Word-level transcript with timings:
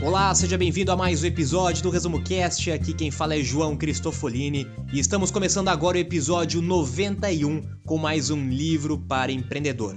Olá, 0.00 0.32
seja 0.32 0.56
bem-vindo 0.56 0.92
a 0.92 0.96
mais 0.96 1.24
um 1.24 1.26
episódio 1.26 1.82
do 1.82 1.90
Resumo 1.90 2.22
Cast. 2.22 2.70
Aqui 2.70 2.94
quem 2.94 3.10
fala 3.10 3.34
é 3.34 3.42
João 3.42 3.76
Cristofolini 3.76 4.64
e 4.92 5.00
estamos 5.00 5.32
começando 5.32 5.66
agora 5.66 5.96
o 5.96 6.00
episódio 6.00 6.62
91 6.62 7.80
com 7.84 7.98
mais 7.98 8.30
um 8.30 8.48
livro 8.48 8.96
para 8.96 9.32
empreendedor. 9.32 9.96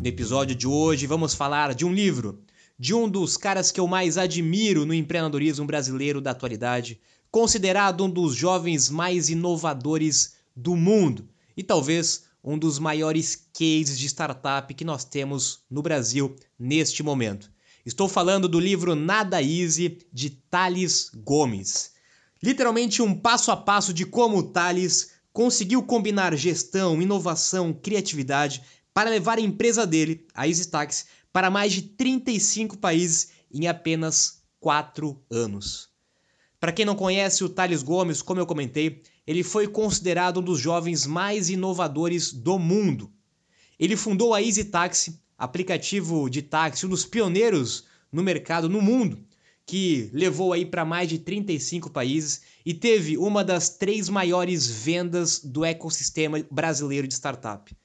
No 0.00 0.06
episódio 0.06 0.56
de 0.56 0.66
hoje 0.66 1.06
vamos 1.06 1.34
falar 1.34 1.74
de 1.74 1.84
um 1.84 1.92
livro 1.92 2.42
de 2.78 2.94
um 2.94 3.06
dos 3.06 3.36
caras 3.36 3.70
que 3.70 3.78
eu 3.78 3.86
mais 3.86 4.16
admiro 4.16 4.86
no 4.86 4.94
empreendedorismo 4.94 5.66
brasileiro 5.66 6.22
da 6.22 6.30
atualidade, 6.30 6.98
considerado 7.30 8.02
um 8.02 8.08
dos 8.08 8.34
jovens 8.34 8.88
mais 8.88 9.28
inovadores 9.28 10.36
do 10.56 10.74
mundo 10.74 11.28
e 11.54 11.62
talvez 11.62 12.24
um 12.42 12.56
dos 12.58 12.78
maiores 12.78 13.46
cases 13.52 13.98
de 13.98 14.06
startup 14.06 14.72
que 14.72 14.86
nós 14.86 15.04
temos 15.04 15.60
no 15.70 15.82
Brasil 15.82 16.34
neste 16.58 17.02
momento. 17.02 17.50
Estou 17.86 18.08
falando 18.08 18.48
do 18.48 18.58
livro 18.58 18.94
Nada 18.94 19.42
Easy 19.42 19.98
de 20.12 20.30
Thales 20.30 21.10
Gomes. 21.14 21.92
Literalmente 22.42 23.00
um 23.00 23.14
passo 23.14 23.50
a 23.50 23.56
passo 23.56 23.92
de 23.92 24.04
como 24.04 24.38
o 24.38 24.42
Thales 24.42 25.12
conseguiu 25.32 25.82
combinar 25.82 26.36
gestão, 26.36 27.00
inovação, 27.00 27.72
criatividade 27.72 28.62
para 28.92 29.10
levar 29.10 29.38
a 29.38 29.42
empresa 29.42 29.86
dele, 29.86 30.26
a 30.34 30.48
EasyTax, 30.48 31.06
para 31.32 31.50
mais 31.50 31.72
de 31.72 31.82
35 31.82 32.76
países 32.78 33.28
em 33.52 33.68
apenas 33.68 34.42
4 34.60 35.20
anos. 35.30 35.88
Para 36.58 36.72
quem 36.72 36.84
não 36.84 36.96
conhece 36.96 37.44
o 37.44 37.48
Thales 37.48 37.82
Gomes, 37.82 38.20
como 38.20 38.40
eu 38.40 38.46
comentei, 38.46 39.02
ele 39.24 39.44
foi 39.44 39.68
considerado 39.68 40.40
um 40.40 40.42
dos 40.42 40.58
jovens 40.58 41.06
mais 41.06 41.48
inovadores 41.48 42.32
do 42.32 42.58
mundo. 42.58 43.12
Ele 43.78 43.96
fundou 43.96 44.34
a 44.34 44.42
EasyTaxi 44.42 45.20
aplicativo 45.38 46.28
de 46.28 46.42
táxi, 46.42 46.84
um 46.84 46.88
dos 46.88 47.04
pioneiros 47.04 47.84
no 48.10 48.22
mercado 48.22 48.68
no 48.68 48.82
mundo, 48.82 49.24
que 49.64 50.10
levou 50.12 50.52
aí 50.52 50.66
para 50.66 50.84
mais 50.84 51.08
de 51.08 51.18
35 51.18 51.90
países 51.90 52.42
e 52.66 52.74
teve 52.74 53.16
uma 53.16 53.44
das 53.44 53.68
três 53.68 54.08
maiores 54.08 54.66
vendas 54.66 55.38
do 55.38 55.64
ecossistema 55.64 56.44
brasileiro 56.50 57.06
de 57.06 57.14
startup. 57.14 57.76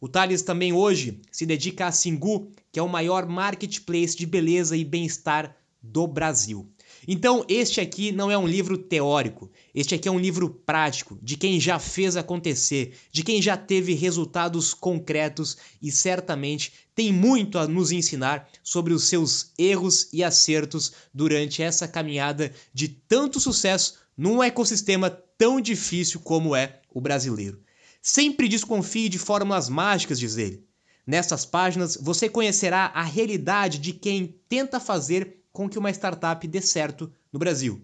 O 0.00 0.08
Thales 0.08 0.42
também 0.42 0.72
hoje 0.72 1.20
se 1.30 1.46
dedica 1.46 1.86
a 1.86 1.92
Singu, 1.92 2.50
que 2.72 2.78
é 2.78 2.82
o 2.82 2.88
maior 2.88 3.26
marketplace 3.26 4.16
de 4.16 4.26
beleza 4.26 4.76
e 4.76 4.84
bem-estar 4.84 5.56
do 5.82 6.06
Brasil. 6.06 6.68
Então, 7.08 7.44
este 7.48 7.80
aqui 7.80 8.10
não 8.10 8.30
é 8.30 8.36
um 8.36 8.46
livro 8.46 8.76
teórico, 8.76 9.48
este 9.72 9.94
aqui 9.94 10.08
é 10.08 10.10
um 10.10 10.18
livro 10.18 10.50
prático, 10.50 11.16
de 11.22 11.36
quem 11.36 11.60
já 11.60 11.78
fez 11.78 12.16
acontecer, 12.16 12.94
de 13.12 13.22
quem 13.22 13.40
já 13.40 13.56
teve 13.56 13.94
resultados 13.94 14.74
concretos 14.74 15.56
e 15.80 15.92
certamente 15.92 16.72
tem 16.94 17.12
muito 17.12 17.58
a 17.58 17.68
nos 17.68 17.92
ensinar 17.92 18.48
sobre 18.62 18.92
os 18.92 19.04
seus 19.04 19.52
erros 19.56 20.08
e 20.12 20.24
acertos 20.24 20.92
durante 21.14 21.62
essa 21.62 21.86
caminhada 21.86 22.52
de 22.74 22.88
tanto 22.88 23.38
sucesso 23.38 23.98
num 24.16 24.42
ecossistema 24.42 25.08
tão 25.10 25.60
difícil 25.60 26.18
como 26.20 26.56
é 26.56 26.80
o 26.92 27.00
brasileiro. 27.00 27.60
Sempre 28.02 28.48
desconfie 28.48 29.08
de 29.08 29.18
fórmulas 29.18 29.68
mágicas, 29.68 30.18
diz 30.18 30.36
ele. 30.36 30.64
Nestas 31.06 31.44
páginas 31.44 31.96
você 32.00 32.28
conhecerá 32.28 32.90
a 32.94 33.02
realidade 33.02 33.78
de 33.78 33.92
quem 33.92 34.40
tenta 34.48 34.80
fazer 34.80 35.44
com 35.56 35.70
que 35.70 35.78
uma 35.78 35.88
startup 35.88 36.46
dê 36.46 36.60
certo 36.60 37.10
no 37.32 37.38
Brasil. 37.38 37.80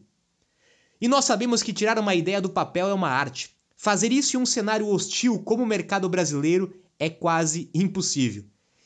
E 1.00 1.08
nós 1.08 1.24
sabemos 1.24 1.62
que 1.62 1.72
tirar 1.72 1.98
uma 1.98 2.14
ideia 2.14 2.38
do 2.38 2.50
papel 2.50 2.86
é 2.86 2.92
uma 2.92 3.08
arte. 3.08 3.56
Fazer 3.74 4.12
isso 4.12 4.36
em 4.36 4.40
um 4.40 4.44
cenário 4.44 4.86
hostil 4.86 5.38
como 5.38 5.62
o 5.62 5.66
mercado 5.66 6.06
brasileiro 6.06 6.76
é 6.98 7.08
quase 7.08 7.70
impossível. 7.72 8.44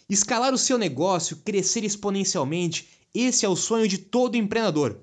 Escalar 0.09 0.55
o 0.55 0.59
seu 0.59 0.79
negócio, 0.79 1.39
crescer 1.39 1.83
exponencialmente, 1.83 2.89
esse 3.13 3.45
é 3.45 3.49
o 3.49 3.57
sonho 3.57 3.89
de 3.89 3.99
todo 3.99 4.37
empreendedor. 4.37 5.01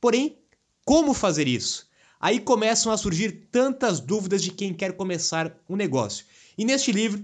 Porém, 0.00 0.38
como 0.86 1.12
fazer 1.12 1.46
isso? 1.46 1.86
Aí 2.18 2.40
começam 2.40 2.90
a 2.90 2.96
surgir 2.96 3.50
tantas 3.52 4.00
dúvidas 4.00 4.42
de 4.42 4.52
quem 4.52 4.72
quer 4.72 4.96
começar 4.96 5.54
um 5.68 5.76
negócio. 5.76 6.24
E 6.56 6.64
neste 6.64 6.92
livro, 6.92 7.22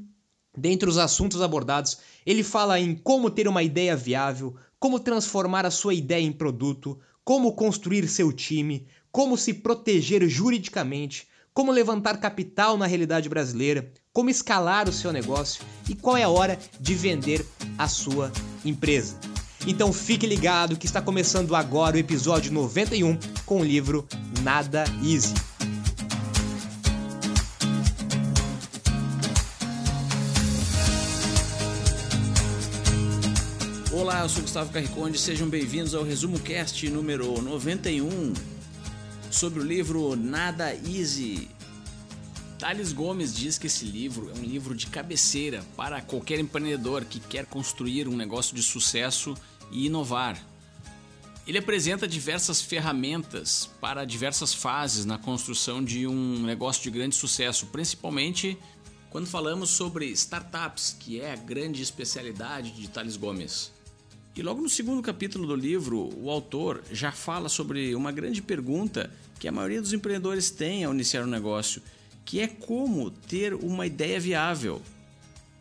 dentre 0.54 0.86
os 0.86 0.98
assuntos 0.98 1.40
abordados, 1.40 1.96
ele 2.26 2.42
fala 2.42 2.78
em 2.78 2.94
como 2.94 3.30
ter 3.30 3.48
uma 3.48 3.62
ideia 3.62 3.96
viável, 3.96 4.54
como 4.84 5.00
transformar 5.00 5.64
a 5.64 5.70
sua 5.70 5.94
ideia 5.94 6.22
em 6.22 6.30
produto, 6.30 6.98
como 7.24 7.54
construir 7.54 8.06
seu 8.06 8.30
time, 8.30 8.86
como 9.10 9.34
se 9.34 9.54
proteger 9.54 10.28
juridicamente, 10.28 11.26
como 11.54 11.72
levantar 11.72 12.20
capital 12.20 12.76
na 12.76 12.84
realidade 12.84 13.26
brasileira, 13.26 13.90
como 14.12 14.28
escalar 14.28 14.86
o 14.86 14.92
seu 14.92 15.10
negócio 15.10 15.64
e 15.88 15.94
qual 15.94 16.18
é 16.18 16.24
a 16.24 16.28
hora 16.28 16.58
de 16.78 16.94
vender 16.94 17.46
a 17.78 17.88
sua 17.88 18.30
empresa. 18.62 19.18
Então 19.66 19.90
fique 19.90 20.26
ligado 20.26 20.76
que 20.76 20.84
está 20.84 21.00
começando 21.00 21.56
agora 21.56 21.96
o 21.96 22.00
episódio 22.00 22.52
91 22.52 23.18
com 23.46 23.62
o 23.62 23.64
livro 23.64 24.06
Nada 24.42 24.84
Easy. 25.02 25.32
Olá, 34.24 34.30
eu 34.30 34.34
sou 34.34 34.42
Gustavo 34.42 34.72
Carriconde, 34.72 35.18
sejam 35.18 35.50
bem-vindos 35.50 35.94
ao 35.94 36.02
Resumo 36.02 36.40
Cast 36.40 36.88
número 36.88 37.42
91 37.42 38.32
sobre 39.30 39.60
o 39.60 39.62
livro 39.62 40.16
Nada 40.16 40.74
Easy. 40.74 41.46
Thales 42.58 42.90
Gomes 42.94 43.36
diz 43.36 43.58
que 43.58 43.66
esse 43.66 43.84
livro 43.84 44.32
é 44.34 44.38
um 44.38 44.42
livro 44.42 44.74
de 44.74 44.86
cabeceira 44.86 45.62
para 45.76 46.00
qualquer 46.00 46.40
empreendedor 46.40 47.04
que 47.04 47.20
quer 47.20 47.44
construir 47.44 48.08
um 48.08 48.16
negócio 48.16 48.56
de 48.56 48.62
sucesso 48.62 49.34
e 49.70 49.84
inovar. 49.84 50.42
Ele 51.46 51.58
apresenta 51.58 52.08
diversas 52.08 52.62
ferramentas 52.62 53.68
para 53.78 54.06
diversas 54.06 54.54
fases 54.54 55.04
na 55.04 55.18
construção 55.18 55.84
de 55.84 56.06
um 56.06 56.40
negócio 56.40 56.82
de 56.82 56.90
grande 56.90 57.14
sucesso, 57.14 57.66
principalmente 57.66 58.56
quando 59.10 59.26
falamos 59.26 59.68
sobre 59.68 60.06
startups, 60.12 60.96
que 60.98 61.20
é 61.20 61.30
a 61.30 61.36
grande 61.36 61.82
especialidade 61.82 62.70
de 62.70 62.88
Thales 62.88 63.18
Gomes. 63.18 63.83
E 64.36 64.42
logo 64.42 64.60
no 64.60 64.68
segundo 64.68 65.00
capítulo 65.00 65.46
do 65.46 65.54
livro, 65.54 66.10
o 66.20 66.28
autor 66.28 66.82
já 66.90 67.12
fala 67.12 67.48
sobre 67.48 67.94
uma 67.94 68.10
grande 68.10 68.42
pergunta 68.42 69.08
que 69.38 69.46
a 69.46 69.52
maioria 69.52 69.80
dos 69.80 69.92
empreendedores 69.92 70.50
tem 70.50 70.82
ao 70.82 70.92
iniciar 70.92 71.22
um 71.22 71.28
negócio, 71.28 71.80
que 72.24 72.40
é 72.40 72.48
como 72.48 73.12
ter 73.12 73.54
uma 73.54 73.86
ideia 73.86 74.18
viável. 74.18 74.82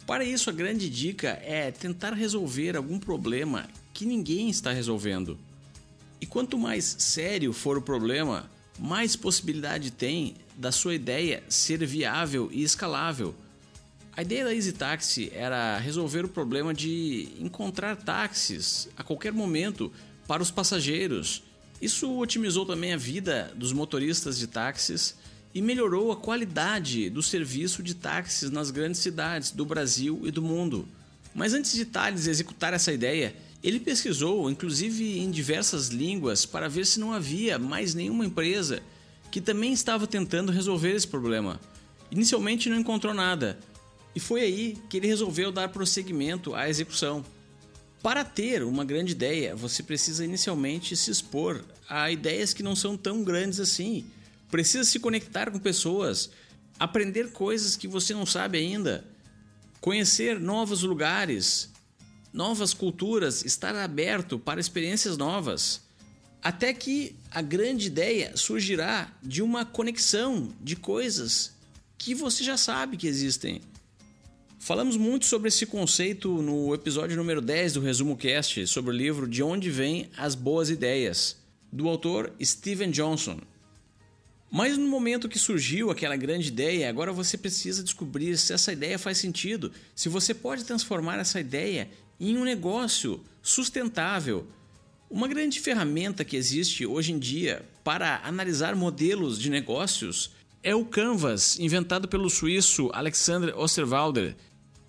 Para 0.07 0.25
isso, 0.25 0.49
a 0.49 0.53
grande 0.53 0.89
dica 0.89 1.39
é 1.43 1.69
tentar 1.69 2.13
resolver 2.13 2.75
algum 2.75 2.97
problema 2.97 3.69
que 3.93 4.07
ninguém 4.07 4.49
está 4.49 4.71
resolvendo. 4.71 5.37
E 6.19 6.25
quanto 6.25 6.57
mais 6.57 6.95
sério 6.97 7.53
for 7.53 7.77
o 7.77 7.81
problema, 7.81 8.49
mais 8.79 9.15
possibilidade 9.15 9.91
tem 9.91 10.33
da 10.57 10.71
sua 10.71 10.95
ideia 10.95 11.43
ser 11.47 11.85
viável 11.85 12.49
e 12.51 12.63
escalável. 12.63 13.35
A 14.15 14.21
ideia 14.21 14.45
da 14.45 14.53
Easy 14.53 14.73
Taxi 14.73 15.31
era 15.33 15.79
resolver 15.79 16.23
o 16.23 16.29
problema 16.29 16.71
de 16.71 17.29
encontrar 17.39 17.95
táxis 17.95 18.87
a 18.95 19.01
qualquer 19.01 19.33
momento 19.33 19.91
para 20.27 20.43
os 20.43 20.51
passageiros. 20.51 21.41
Isso 21.81 22.19
otimizou 22.19 22.63
também 22.63 22.93
a 22.93 22.97
vida 22.97 23.51
dos 23.55 23.73
motoristas 23.73 24.37
de 24.37 24.45
táxis 24.45 25.15
e 25.51 25.63
melhorou 25.63 26.11
a 26.11 26.15
qualidade 26.15 27.09
do 27.09 27.23
serviço 27.23 27.81
de 27.81 27.95
táxis 27.95 28.51
nas 28.51 28.69
grandes 28.69 29.01
cidades 29.01 29.49
do 29.49 29.65
Brasil 29.65 30.21
e 30.23 30.29
do 30.29 30.43
mundo. 30.43 30.87
Mas 31.33 31.55
antes 31.55 31.73
de 31.73 31.83
Thales 31.83 32.27
executar 32.27 32.71
essa 32.71 32.93
ideia, 32.93 33.35
ele 33.63 33.79
pesquisou, 33.79 34.47
inclusive 34.47 35.17
em 35.17 35.31
diversas 35.31 35.87
línguas, 35.87 36.45
para 36.45 36.69
ver 36.69 36.85
se 36.85 36.99
não 36.99 37.13
havia 37.13 37.57
mais 37.57 37.95
nenhuma 37.95 38.27
empresa 38.27 38.79
que 39.31 39.41
também 39.41 39.73
estava 39.73 40.05
tentando 40.05 40.51
resolver 40.51 40.91
esse 40.91 41.07
problema. 41.07 41.59
Inicialmente 42.11 42.69
não 42.69 42.77
encontrou 42.77 43.11
nada, 43.11 43.57
e 44.15 44.19
foi 44.19 44.41
aí 44.41 44.77
que 44.89 44.97
ele 44.97 45.07
resolveu 45.07 45.51
dar 45.51 45.69
prosseguimento 45.69 46.53
à 46.53 46.69
execução. 46.69 47.25
Para 48.01 48.23
ter 48.23 48.63
uma 48.63 48.83
grande 48.83 49.13
ideia, 49.13 49.55
você 49.55 49.81
precisa 49.81 50.25
inicialmente 50.25 50.95
se 50.95 51.09
expor 51.09 51.63
a 51.89 52.11
ideias 52.11 52.53
que 52.53 52.61
não 52.61 52.75
são 52.75 52.97
tão 52.97 53.23
grandes 53.23 53.59
assim. 53.59 54.05
Precisa 54.51 54.83
se 54.83 54.99
conectar 54.99 55.49
com 55.49 55.57
pessoas, 55.57 56.29
aprender 56.77 57.31
coisas 57.31 57.75
que 57.75 57.87
você 57.87 58.13
não 58.13 58.25
sabe 58.25 58.57
ainda, 58.57 59.05
conhecer 59.79 60.39
novos 60.39 60.83
lugares, 60.83 61.71
novas 62.31 62.73
culturas, 62.73 63.45
estar 63.45 63.73
aberto 63.75 64.37
para 64.37 64.59
experiências 64.59 65.17
novas. 65.17 65.81
Até 66.41 66.73
que 66.73 67.15
a 67.31 67.41
grande 67.41 67.87
ideia 67.87 68.35
surgirá 68.35 69.11
de 69.23 69.41
uma 69.41 69.65
conexão 69.65 70.49
de 70.61 70.75
coisas 70.75 71.53
que 71.97 72.13
você 72.13 72.43
já 72.43 72.57
sabe 72.57 72.97
que 72.97 73.07
existem. 73.07 73.61
Falamos 74.63 74.95
muito 74.95 75.25
sobre 75.25 75.49
esse 75.49 75.65
conceito 75.65 76.41
no 76.41 76.73
episódio 76.73 77.17
número 77.17 77.41
10 77.41 77.73
do 77.73 77.81
Resumo 77.81 78.15
Cast, 78.15 78.65
sobre 78.65 78.91
o 78.91 78.97
livro 78.97 79.27
De 79.27 79.43
Onde 79.43 79.69
Vêm 79.69 80.09
as 80.15 80.35
Boas 80.35 80.69
Ideias, 80.69 81.35
do 81.69 81.89
autor 81.89 82.31
Steven 82.41 82.89
Johnson. 82.89 83.41
Mas 84.49 84.77
no 84.77 84.87
momento 84.87 85.27
que 85.27 85.37
surgiu 85.37 85.91
aquela 85.91 86.15
grande 86.15 86.47
ideia, 86.47 86.87
agora 86.87 87.11
você 87.11 87.37
precisa 87.37 87.83
descobrir 87.83 88.37
se 88.37 88.53
essa 88.53 88.71
ideia 88.71 88.97
faz 88.97 89.17
sentido, 89.17 89.69
se 89.93 90.07
você 90.07 90.33
pode 90.33 90.63
transformar 90.63 91.19
essa 91.19 91.41
ideia 91.41 91.89
em 92.17 92.37
um 92.37 92.45
negócio 92.45 93.19
sustentável. 93.41 94.47
Uma 95.09 95.27
grande 95.27 95.59
ferramenta 95.59 96.23
que 96.23 96.37
existe 96.37 96.85
hoje 96.85 97.11
em 97.11 97.19
dia 97.19 97.65
para 97.83 98.21
analisar 98.23 98.77
modelos 98.77 99.37
de 99.37 99.49
negócios 99.49 100.31
é 100.63 100.73
o 100.73 100.85
Canvas, 100.85 101.59
inventado 101.59 102.07
pelo 102.07 102.29
suíço 102.29 102.89
Alexander 102.93 103.53
Osterwalder. 103.59 104.37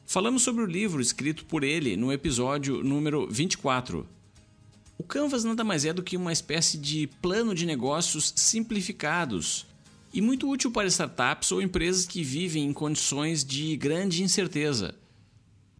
Falamos 0.06 0.42
sobre 0.42 0.62
o 0.62 0.66
livro 0.66 1.00
escrito 1.00 1.44
por 1.46 1.64
ele 1.64 1.96
no 1.96 2.12
episódio 2.12 2.84
número 2.84 3.26
24. 3.26 4.06
O 4.98 5.02
Canvas 5.02 5.44
nada 5.44 5.64
mais 5.64 5.84
é 5.84 5.92
do 5.92 6.02
que 6.02 6.16
uma 6.16 6.32
espécie 6.32 6.76
de 6.76 7.08
plano 7.20 7.54
de 7.54 7.66
negócios 7.66 8.32
simplificados 8.36 9.66
e 10.12 10.20
muito 10.20 10.48
útil 10.48 10.70
para 10.70 10.86
startups 10.86 11.50
ou 11.50 11.60
empresas 11.60 12.06
que 12.06 12.22
vivem 12.22 12.64
em 12.64 12.72
condições 12.72 13.42
de 13.42 13.76
grande 13.76 14.22
incerteza. 14.22 14.94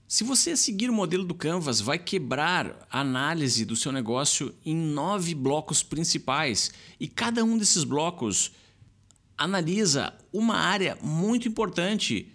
Se 0.09 0.25
você 0.25 0.57
seguir 0.57 0.91
o 0.91 0.95
modelo 0.95 1.25
do 1.25 1.35
Canvas, 1.35 1.81
vai 1.81 1.99
quebrar 1.99 2.89
a 2.91 3.01
análise 3.01 3.65
do 3.65 3.77
seu 3.77 3.93
negócio 3.93 4.55
em 4.65 4.75
nove 4.75 5.35
blocos 5.35 5.83
principais 5.83 6.73
e 6.99 7.07
cada 7.07 7.45
um 7.45 7.59
desses 7.59 7.85
blocos 7.85 8.53
analisa 9.37 10.15
uma 10.33 10.57
área 10.57 10.97
muito 11.03 11.47
importante 11.47 12.34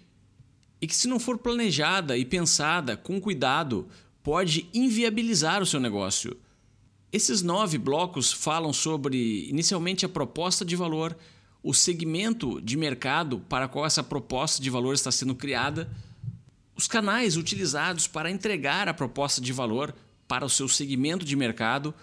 e 0.80 0.86
que, 0.86 0.96
se 0.96 1.08
não 1.08 1.20
for 1.20 1.38
planejada 1.38 2.16
e 2.16 2.24
pensada 2.24 2.96
com 2.96 3.20
cuidado, 3.20 3.88
pode 4.22 4.68
inviabilizar 4.72 5.62
o 5.62 5.66
seu 5.66 5.78
negócio. 5.78 6.36
Esses 7.12 7.42
nove 7.42 7.76
blocos 7.76 8.32
falam 8.32 8.72
sobre, 8.72 9.48
inicialmente, 9.48 10.06
a 10.06 10.08
proposta 10.08 10.64
de 10.64 10.76
valor, 10.76 11.16
o 11.62 11.74
segmento 11.74 12.60
de 12.60 12.76
mercado 12.76 13.40
para 13.48 13.68
qual 13.68 13.84
essa 13.84 14.02
proposta 14.02 14.62
de 14.62 14.70
valor 14.70 14.94
está 14.94 15.10
sendo 15.10 15.34
criada, 15.34 15.90
os 16.74 16.86
canais 16.86 17.36
utilizados 17.36 18.06
para 18.06 18.30
entregar 18.30 18.88
a 18.88 18.94
proposta 18.94 19.40
de 19.40 19.52
valor 19.52 19.94
para 20.26 20.46
o 20.46 20.48
seu 20.48 20.68
segmento 20.68 21.24
de 21.24 21.36
mercado, 21.36 21.94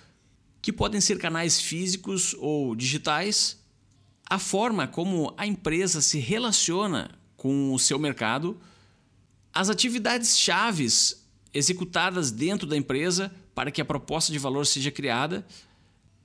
que 0.62 0.74
podem 0.74 1.02
ser 1.02 1.18
canais 1.18 1.60
físicos 1.60 2.36
ou 2.40 2.76
digitais, 2.76 3.58
a 4.30 4.38
forma 4.38 4.86
como 4.86 5.34
a 5.38 5.48
empresa 5.48 6.02
se 6.02 6.20
relaciona 6.20 7.18
com 7.38 7.74
o 7.74 7.80
seu 7.80 7.98
mercado, 7.98 8.60
as 9.54 9.70
atividades 9.70 10.38
chaves 10.38 11.26
executadas 11.54 12.32
dentro 12.32 12.68
da 12.68 12.76
empresa 12.76 13.34
para 13.56 13.72
que 13.72 13.82
a 13.82 13.86
proposta 13.86 14.32
de 14.34 14.40
valor 14.40 14.66
seja 14.66 14.92
criada, 14.92 15.48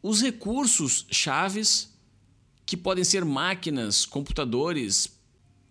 os 0.02 0.20
recursos 0.20 1.06
chaves, 1.10 1.92
que 2.66 2.76
podem 2.76 3.04
ser 3.04 3.24
máquinas, 3.24 4.04
computadores, 4.04 5.16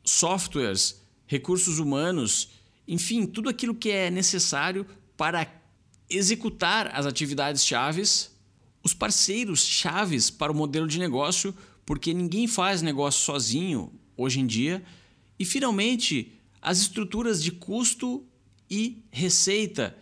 softwares, 0.04 1.02
recursos 1.28 1.80
humanos, 1.80 2.50
enfim, 2.88 3.26
tudo 3.26 3.50
aquilo 3.50 3.76
que 3.76 3.90
é 3.90 4.10
necessário 4.10 4.86
para 5.16 5.48
executar 6.10 6.92
as 6.94 7.06
atividades 7.06 7.66
chaves, 7.66 8.32
os 8.84 8.94
parceiros 8.94 9.66
chaves 9.66 10.30
para 10.30 10.52
o 10.52 10.56
modelo 10.56 10.88
de 10.88 11.00
negócio, 11.00 11.56
porque 11.86 12.14
ninguém 12.14 12.48
faz 12.48 12.82
negócio 12.82 13.22
sozinho 13.22 13.94
hoje 14.18 14.40
em 14.40 14.48
dia, 14.48 14.84
e 15.42 15.46
finalmente 15.46 16.34
as 16.62 16.82
estruturas 16.82 17.42
de 17.42 17.52
custo 17.52 18.24
e 18.70 19.04
receita 19.10 19.98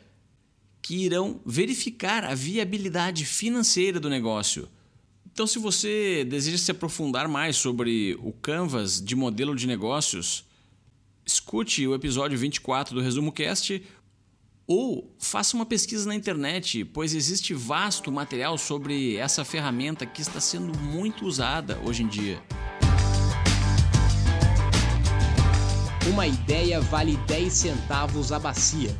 que 0.81 0.97
irão 0.97 1.39
verificar 1.45 2.25
a 2.25 2.35
viabilidade 2.35 3.23
financeira 3.23 4.01
do 4.01 4.09
negócio. 4.09 4.67
Então, 5.31 5.47
se 5.47 5.57
você 5.57 6.25
deseja 6.25 6.57
se 6.57 6.71
aprofundar 6.71 7.29
mais 7.29 7.55
sobre 7.55 8.19
o 8.21 8.33
Canvas 8.33 9.01
de 9.01 9.15
modelo 9.15 9.55
de 9.55 9.65
negócios, 9.65 10.43
escute 11.25 11.87
o 11.87 11.95
episódio 11.95 12.37
24 12.37 12.93
do 12.93 13.01
Resumo 13.01 13.31
Cast 13.31 13.81
ou 14.67 15.15
faça 15.17 15.55
uma 15.55 15.65
pesquisa 15.65 16.05
na 16.05 16.15
internet, 16.15 16.83
pois 16.83 17.15
existe 17.15 17.53
vasto 17.53 18.11
material 18.11 18.57
sobre 18.57 19.15
essa 19.15 19.45
ferramenta 19.45 20.05
que 20.05 20.21
está 20.21 20.41
sendo 20.41 20.77
muito 20.79 21.25
usada 21.25 21.79
hoje 21.85 22.03
em 22.03 22.09
dia. 22.09 22.43
Uma 26.07 26.25
ideia 26.25 26.79
vale 26.79 27.17
10 27.27 27.51
centavos 27.51 28.31
a 28.31 28.39
bacia. 28.39 28.95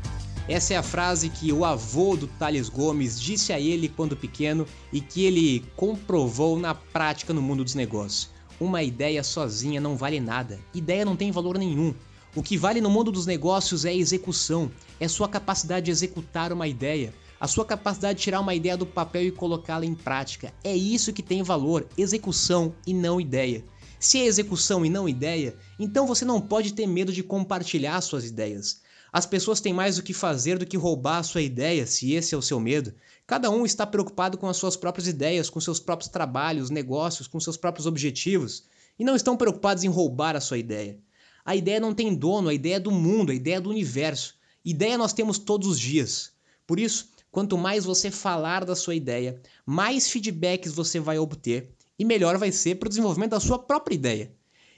Essa 0.49 0.73
é 0.73 0.77
a 0.77 0.83
frase 0.83 1.29
que 1.29 1.51
o 1.51 1.63
avô 1.63 2.15
do 2.17 2.27
Thales 2.27 2.67
Gomes 2.67 3.19
disse 3.19 3.53
a 3.53 3.59
ele 3.59 3.87
quando 3.87 4.17
pequeno 4.17 4.65
e 4.91 4.99
que 4.99 5.23
ele 5.23 5.65
comprovou 5.75 6.59
na 6.59 6.75
prática 6.75 7.33
no 7.33 7.41
mundo 7.41 7.63
dos 7.63 7.73
negócios. 7.73 8.29
Uma 8.59 8.83
ideia 8.83 9.23
sozinha 9.23 9.79
não 9.79 9.95
vale 9.95 10.19
nada. 10.19 10.59
Ideia 10.73 11.05
não 11.05 11.15
tem 11.15 11.31
valor 11.31 11.57
nenhum. 11.57 11.95
O 12.35 12.43
que 12.43 12.57
vale 12.57 12.81
no 12.81 12.89
mundo 12.89 13.11
dos 13.11 13.25
negócios 13.25 13.85
é 13.85 13.89
a 13.89 13.95
execução, 13.95 14.69
é 14.99 15.07
sua 15.07 15.27
capacidade 15.27 15.85
de 15.85 15.91
executar 15.91 16.51
uma 16.53 16.67
ideia, 16.67 17.13
a 17.39 17.47
sua 17.47 17.65
capacidade 17.65 18.19
de 18.19 18.23
tirar 18.23 18.41
uma 18.41 18.53
ideia 18.53 18.77
do 18.77 18.85
papel 18.85 19.23
e 19.23 19.31
colocá-la 19.31 19.85
em 19.85 19.95
prática. 19.95 20.53
É 20.63 20.75
isso 20.75 21.13
que 21.13 21.23
tem 21.23 21.41
valor, 21.41 21.87
execução 21.97 22.73
e 22.85 22.93
não 22.93 23.19
ideia. 23.19 23.63
Se 23.99 24.17
é 24.17 24.25
execução 24.25 24.85
e 24.85 24.89
não 24.89 25.09
ideia, 25.09 25.53
então 25.77 26.07
você 26.07 26.23
não 26.23 26.39
pode 26.39 26.73
ter 26.73 26.87
medo 26.87 27.11
de 27.11 27.21
compartilhar 27.21 27.99
suas 27.99 28.23
ideias. 28.23 28.79
As 29.11 29.25
pessoas 29.25 29.59
têm 29.59 29.73
mais 29.73 29.97
o 29.97 30.03
que 30.03 30.13
fazer 30.13 30.57
do 30.57 30.65
que 30.65 30.77
roubar 30.77 31.17
a 31.17 31.23
sua 31.23 31.41
ideia, 31.41 31.85
se 31.85 32.13
esse 32.13 32.33
é 32.33 32.37
o 32.37 32.41
seu 32.41 32.61
medo. 32.61 32.93
Cada 33.27 33.49
um 33.49 33.65
está 33.65 33.85
preocupado 33.85 34.37
com 34.37 34.47
as 34.47 34.55
suas 34.55 34.77
próprias 34.77 35.05
ideias, 35.05 35.49
com 35.49 35.59
seus 35.59 35.81
próprios 35.81 36.09
trabalhos, 36.09 36.69
negócios, 36.69 37.27
com 37.27 37.41
seus 37.41 37.57
próprios 37.57 37.85
objetivos, 37.85 38.63
e 38.97 39.03
não 39.03 39.17
estão 39.17 39.35
preocupados 39.35 39.83
em 39.83 39.89
roubar 39.89 40.33
a 40.33 40.41
sua 40.41 40.57
ideia. 40.57 40.97
A 41.43 41.53
ideia 41.53 41.79
não 41.81 41.93
tem 41.93 42.15
dono, 42.15 42.47
a 42.47 42.53
ideia 42.53 42.75
é 42.75 42.79
do 42.79 42.91
mundo, 42.91 43.33
a 43.33 43.35
ideia 43.35 43.55
é 43.55 43.61
do 43.61 43.69
universo. 43.69 44.35
Ideia 44.63 44.97
nós 44.97 45.11
temos 45.11 45.37
todos 45.37 45.67
os 45.67 45.79
dias. 45.79 46.31
Por 46.65 46.79
isso, 46.79 47.09
quanto 47.31 47.57
mais 47.57 47.83
você 47.83 48.09
falar 48.09 48.63
da 48.63 48.75
sua 48.77 48.95
ideia, 48.95 49.41
mais 49.65 50.09
feedbacks 50.09 50.71
você 50.71 51.01
vai 51.01 51.17
obter 51.17 51.75
e 51.99 52.05
melhor 52.05 52.37
vai 52.37 52.51
ser 52.51 52.75
para 52.75 52.87
o 52.87 52.89
desenvolvimento 52.89 53.31
da 53.31 53.39
sua 53.41 53.59
própria 53.59 53.93
ideia. 53.93 54.31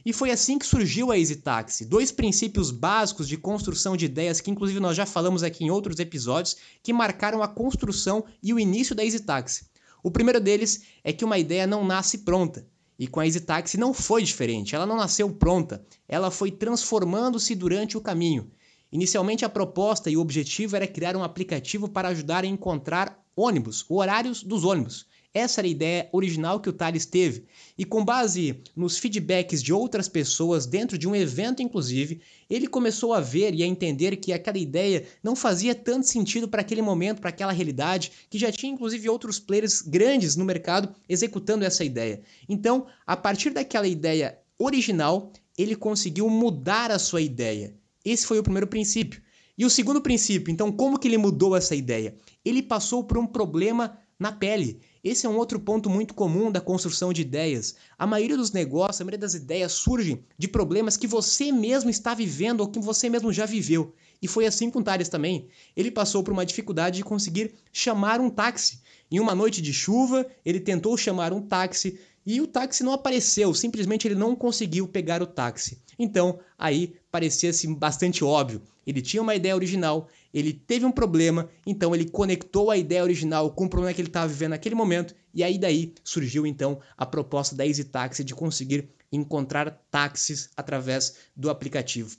E 0.03 0.11
foi 0.11 0.31
assim 0.31 0.57
que 0.57 0.65
surgiu 0.65 1.11
a 1.11 1.19
Easy 1.19 1.35
Taxi, 1.35 1.85
dois 1.85 2.11
princípios 2.11 2.71
básicos 2.71 3.27
de 3.27 3.37
construção 3.37 3.95
de 3.95 4.05
ideias 4.05 4.41
que 4.41 4.49
inclusive 4.49 4.79
nós 4.79 4.97
já 4.97 5.05
falamos 5.05 5.43
aqui 5.43 5.63
em 5.63 5.69
outros 5.69 5.99
episódios, 5.99 6.57
que 6.81 6.91
marcaram 6.91 7.43
a 7.43 7.47
construção 7.47 8.25
e 8.41 8.51
o 8.51 8.59
início 8.59 8.95
da 8.95 9.05
Easy 9.05 9.19
Taxi. 9.19 9.65
O 10.01 10.09
primeiro 10.09 10.41
deles 10.41 10.81
é 11.03 11.13
que 11.13 11.23
uma 11.23 11.37
ideia 11.37 11.67
não 11.67 11.85
nasce 11.85 12.19
pronta. 12.19 12.65
E 12.97 13.07
com 13.07 13.19
a 13.19 13.25
Easy 13.25 13.41
Taxi 13.41 13.77
não 13.77 13.93
foi 13.93 14.23
diferente, 14.23 14.75
ela 14.75 14.87
não 14.87 14.97
nasceu 14.97 15.29
pronta, 15.29 15.85
ela 16.07 16.31
foi 16.31 16.49
transformando-se 16.49 17.53
durante 17.53 17.95
o 17.95 18.01
caminho. 18.01 18.49
Inicialmente 18.91 19.45
a 19.45 19.49
proposta 19.49 20.09
e 20.09 20.17
o 20.17 20.21
objetivo 20.21 20.75
era 20.75 20.87
criar 20.87 21.15
um 21.15 21.23
aplicativo 21.23 21.87
para 21.87 22.09
ajudar 22.09 22.43
a 22.43 22.47
encontrar 22.47 23.23
ônibus, 23.35 23.85
horários 23.87 24.43
dos 24.43 24.63
ônibus. 24.63 25.07
Essa 25.33 25.61
era 25.61 25.67
a 25.67 25.71
ideia 25.71 26.09
original 26.11 26.59
que 26.59 26.67
o 26.67 26.73
Thales 26.73 27.05
teve, 27.05 27.45
e 27.77 27.85
com 27.85 28.03
base 28.03 28.59
nos 28.75 28.97
feedbacks 28.97 29.63
de 29.63 29.71
outras 29.71 30.09
pessoas 30.09 30.65
dentro 30.65 30.97
de 30.97 31.07
um 31.07 31.15
evento, 31.15 31.61
inclusive, 31.63 32.19
ele 32.49 32.67
começou 32.67 33.13
a 33.13 33.21
ver 33.21 33.55
e 33.55 33.63
a 33.63 33.65
entender 33.65 34.17
que 34.17 34.33
aquela 34.33 34.57
ideia 34.57 35.05
não 35.23 35.33
fazia 35.33 35.73
tanto 35.73 36.05
sentido 36.05 36.49
para 36.49 36.59
aquele 36.59 36.81
momento, 36.81 37.21
para 37.21 37.29
aquela 37.29 37.53
realidade, 37.53 38.11
que 38.29 38.37
já 38.37 38.51
tinha 38.51 38.73
inclusive 38.73 39.07
outros 39.07 39.39
players 39.39 39.81
grandes 39.81 40.35
no 40.35 40.43
mercado 40.43 40.93
executando 41.07 41.63
essa 41.63 41.85
ideia. 41.85 42.21
Então, 42.49 42.85
a 43.07 43.15
partir 43.15 43.51
daquela 43.51 43.87
ideia 43.87 44.37
original, 44.59 45.31
ele 45.57 45.77
conseguiu 45.77 46.29
mudar 46.29 46.91
a 46.91 46.99
sua 46.99 47.21
ideia. 47.21 47.73
Esse 48.03 48.25
foi 48.25 48.37
o 48.37 48.43
primeiro 48.43 48.67
princípio. 48.67 49.21
E 49.57 49.65
o 49.65 49.69
segundo 49.69 50.01
princípio, 50.01 50.51
então, 50.51 50.71
como 50.71 50.97
que 50.97 51.07
ele 51.07 51.17
mudou 51.17 51.55
essa 51.55 51.75
ideia? 51.75 52.15
Ele 52.43 52.63
passou 52.63 53.03
por 53.03 53.17
um 53.17 53.27
problema 53.27 53.97
na 54.21 54.31
pele. 54.31 54.79
Esse 55.03 55.25
é 55.25 55.29
um 55.29 55.35
outro 55.35 55.59
ponto 55.59 55.89
muito 55.89 56.13
comum 56.13 56.51
da 56.51 56.61
construção 56.61 57.11
de 57.11 57.23
ideias. 57.23 57.75
A 57.97 58.05
maioria 58.05 58.37
dos 58.37 58.51
negócios, 58.51 59.01
a 59.01 59.03
maioria 59.03 59.17
das 59.17 59.33
ideias 59.33 59.71
surgem 59.71 60.23
de 60.37 60.47
problemas 60.47 60.95
que 60.95 61.07
você 61.07 61.51
mesmo 61.51 61.89
está 61.89 62.13
vivendo 62.13 62.61
ou 62.61 62.67
que 62.67 62.79
você 62.79 63.09
mesmo 63.09 63.33
já 63.33 63.47
viveu. 63.47 63.95
E 64.21 64.27
foi 64.27 64.45
assim 64.45 64.69
com 64.69 64.83
Thales 64.83 65.09
também. 65.09 65.47
Ele 65.75 65.89
passou 65.89 66.21
por 66.21 66.31
uma 66.31 66.45
dificuldade 66.45 66.97
de 66.97 67.03
conseguir 67.03 67.55
chamar 67.73 68.21
um 68.21 68.29
táxi. 68.29 68.79
Em 69.09 69.19
uma 69.19 69.33
noite 69.33 69.59
de 69.59 69.73
chuva, 69.73 70.23
ele 70.45 70.59
tentou 70.59 70.95
chamar 70.95 71.33
um 71.33 71.41
táxi 71.41 71.99
e 72.23 72.39
o 72.39 72.45
táxi 72.45 72.83
não 72.83 72.93
apareceu, 72.93 73.51
simplesmente 73.55 74.07
ele 74.07 74.13
não 74.13 74.35
conseguiu 74.35 74.87
pegar 74.87 75.23
o 75.23 75.25
táxi. 75.25 75.79
Então, 75.97 76.39
aí 76.59 76.93
parecia-se 77.11 77.65
bastante 77.73 78.23
óbvio. 78.23 78.61
Ele 78.85 79.01
tinha 79.01 79.23
uma 79.23 79.33
ideia 79.33 79.55
original, 79.55 80.07
ele 80.33 80.53
teve 80.53 80.85
um 80.85 80.91
problema, 80.91 81.49
então 81.65 81.93
ele 81.93 82.09
conectou 82.09 82.71
a 82.71 82.77
ideia 82.77 83.03
original 83.03 83.51
com 83.51 83.65
o 83.65 83.69
problema 83.69 83.93
que 83.93 84.01
ele 84.01 84.09
estava 84.09 84.27
vivendo 84.27 84.51
naquele 84.51 84.75
momento, 84.75 85.15
e 85.33 85.43
aí 85.43 85.57
daí 85.57 85.93
surgiu 86.03 86.45
então 86.45 86.79
a 86.97 87.05
proposta 87.05 87.55
da 87.55 87.65
Easy 87.65 87.85
Taxi 87.85 88.23
de 88.23 88.35
conseguir 88.35 88.89
encontrar 89.11 89.71
táxis 89.89 90.49
através 90.55 91.15
do 91.35 91.49
aplicativo. 91.49 92.15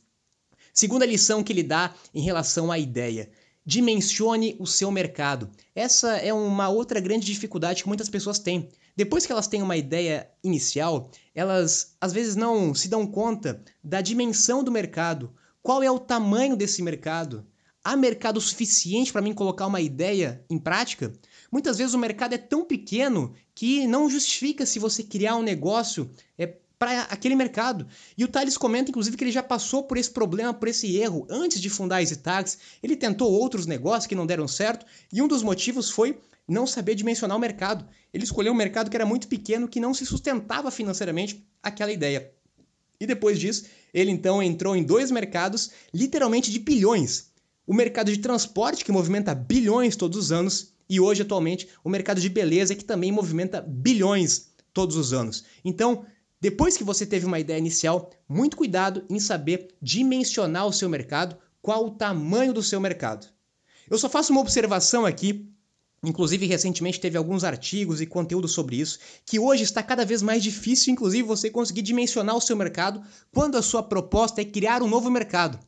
Segunda 0.74 1.06
lição 1.06 1.42
que 1.42 1.52
ele 1.52 1.62
dá 1.62 1.94
em 2.14 2.22
relação 2.22 2.70
à 2.70 2.78
ideia. 2.78 3.30
Dimensione 3.64 4.56
o 4.58 4.66
seu 4.66 4.90
mercado. 4.90 5.50
Essa 5.74 6.16
é 6.16 6.32
uma 6.32 6.68
outra 6.68 6.98
grande 6.98 7.26
dificuldade 7.26 7.82
que 7.82 7.88
muitas 7.88 8.08
pessoas 8.08 8.38
têm. 8.38 8.68
Depois 8.96 9.24
que 9.24 9.32
elas 9.32 9.46
têm 9.46 9.62
uma 9.62 9.76
ideia 9.76 10.28
inicial, 10.42 11.10
elas 11.34 11.94
às 12.00 12.12
vezes 12.12 12.36
não 12.36 12.74
se 12.74 12.88
dão 12.88 13.06
conta 13.06 13.62
da 13.82 14.00
dimensão 14.00 14.64
do 14.64 14.72
mercado. 14.72 15.32
Qual 15.62 15.82
é 15.82 15.90
o 15.90 15.98
tamanho 15.98 16.56
desse 16.56 16.82
mercado? 16.82 17.46
Há 17.84 17.96
mercado 17.96 18.40
suficiente 18.40 19.12
para 19.12 19.20
mim 19.20 19.34
colocar 19.34 19.66
uma 19.66 19.80
ideia 19.80 20.44
em 20.48 20.56
prática? 20.56 21.12
Muitas 21.50 21.78
vezes 21.78 21.94
o 21.94 21.98
mercado 21.98 22.32
é 22.32 22.38
tão 22.38 22.64
pequeno 22.64 23.34
que 23.54 23.88
não 23.88 24.08
justifica 24.08 24.64
se 24.64 24.78
você 24.78 25.02
criar 25.02 25.34
um 25.34 25.42
negócio 25.42 26.08
é, 26.38 26.46
para 26.78 27.02
aquele 27.02 27.34
mercado. 27.34 27.88
E 28.16 28.22
o 28.22 28.28
Thales 28.28 28.56
comenta, 28.56 28.90
inclusive, 28.90 29.16
que 29.16 29.24
ele 29.24 29.32
já 29.32 29.42
passou 29.42 29.82
por 29.82 29.98
esse 29.98 30.10
problema, 30.10 30.54
por 30.54 30.68
esse 30.68 30.96
erro. 30.96 31.26
Antes 31.28 31.60
de 31.60 31.68
fundar 31.68 31.96
a 31.96 32.02
EasyTax, 32.02 32.58
ele 32.82 32.94
tentou 32.94 33.32
outros 33.32 33.66
negócios 33.66 34.06
que 34.06 34.14
não 34.14 34.26
deram 34.26 34.46
certo, 34.46 34.86
e 35.12 35.20
um 35.20 35.26
dos 35.26 35.42
motivos 35.42 35.90
foi 35.90 36.20
não 36.46 36.68
saber 36.68 36.94
dimensionar 36.94 37.36
o 37.36 37.40
mercado. 37.40 37.84
Ele 38.14 38.22
escolheu 38.22 38.52
um 38.52 38.56
mercado 38.56 38.90
que 38.90 38.96
era 38.96 39.06
muito 39.06 39.26
pequeno, 39.26 39.66
que 39.66 39.80
não 39.80 39.92
se 39.92 40.06
sustentava 40.06 40.70
financeiramente 40.70 41.44
aquela 41.60 41.90
ideia. 41.90 42.32
E 43.00 43.06
depois 43.06 43.40
disso, 43.40 43.64
ele 43.92 44.12
então 44.12 44.40
entrou 44.40 44.76
em 44.76 44.84
dois 44.84 45.10
mercados, 45.10 45.72
literalmente 45.92 46.48
de 46.48 46.60
bilhões. 46.60 47.31
O 47.66 47.74
mercado 47.74 48.10
de 48.10 48.18
transporte, 48.18 48.84
que 48.84 48.90
movimenta 48.90 49.34
bilhões 49.34 49.94
todos 49.94 50.18
os 50.18 50.32
anos, 50.32 50.72
e 50.88 51.00
hoje, 51.00 51.22
atualmente, 51.22 51.68
o 51.84 51.88
mercado 51.88 52.20
de 52.20 52.28
beleza, 52.28 52.74
que 52.74 52.84
também 52.84 53.12
movimenta 53.12 53.60
bilhões 53.60 54.52
todos 54.72 54.96
os 54.96 55.12
anos. 55.12 55.44
Então, 55.64 56.04
depois 56.40 56.76
que 56.76 56.82
você 56.82 57.06
teve 57.06 57.24
uma 57.24 57.38
ideia 57.38 57.58
inicial, 57.58 58.10
muito 58.28 58.56
cuidado 58.56 59.04
em 59.08 59.20
saber 59.20 59.68
dimensionar 59.80 60.66
o 60.66 60.72
seu 60.72 60.88
mercado, 60.88 61.36
qual 61.60 61.86
o 61.86 61.90
tamanho 61.92 62.52
do 62.52 62.62
seu 62.62 62.80
mercado. 62.80 63.28
Eu 63.88 63.96
só 63.96 64.08
faço 64.08 64.32
uma 64.32 64.40
observação 64.40 65.06
aqui, 65.06 65.48
inclusive 66.02 66.46
recentemente 66.46 66.98
teve 66.98 67.16
alguns 67.16 67.44
artigos 67.44 68.00
e 68.00 68.06
conteúdo 68.06 68.48
sobre 68.48 68.74
isso, 68.76 68.98
que 69.24 69.38
hoje 69.38 69.62
está 69.62 69.84
cada 69.84 70.04
vez 70.04 70.20
mais 70.20 70.42
difícil, 70.42 70.92
inclusive, 70.92 71.22
você 71.22 71.48
conseguir 71.48 71.82
dimensionar 71.82 72.36
o 72.36 72.40
seu 72.40 72.56
mercado 72.56 73.00
quando 73.32 73.56
a 73.56 73.62
sua 73.62 73.82
proposta 73.82 74.40
é 74.40 74.44
criar 74.44 74.82
um 74.82 74.88
novo 74.88 75.08
mercado. 75.08 75.60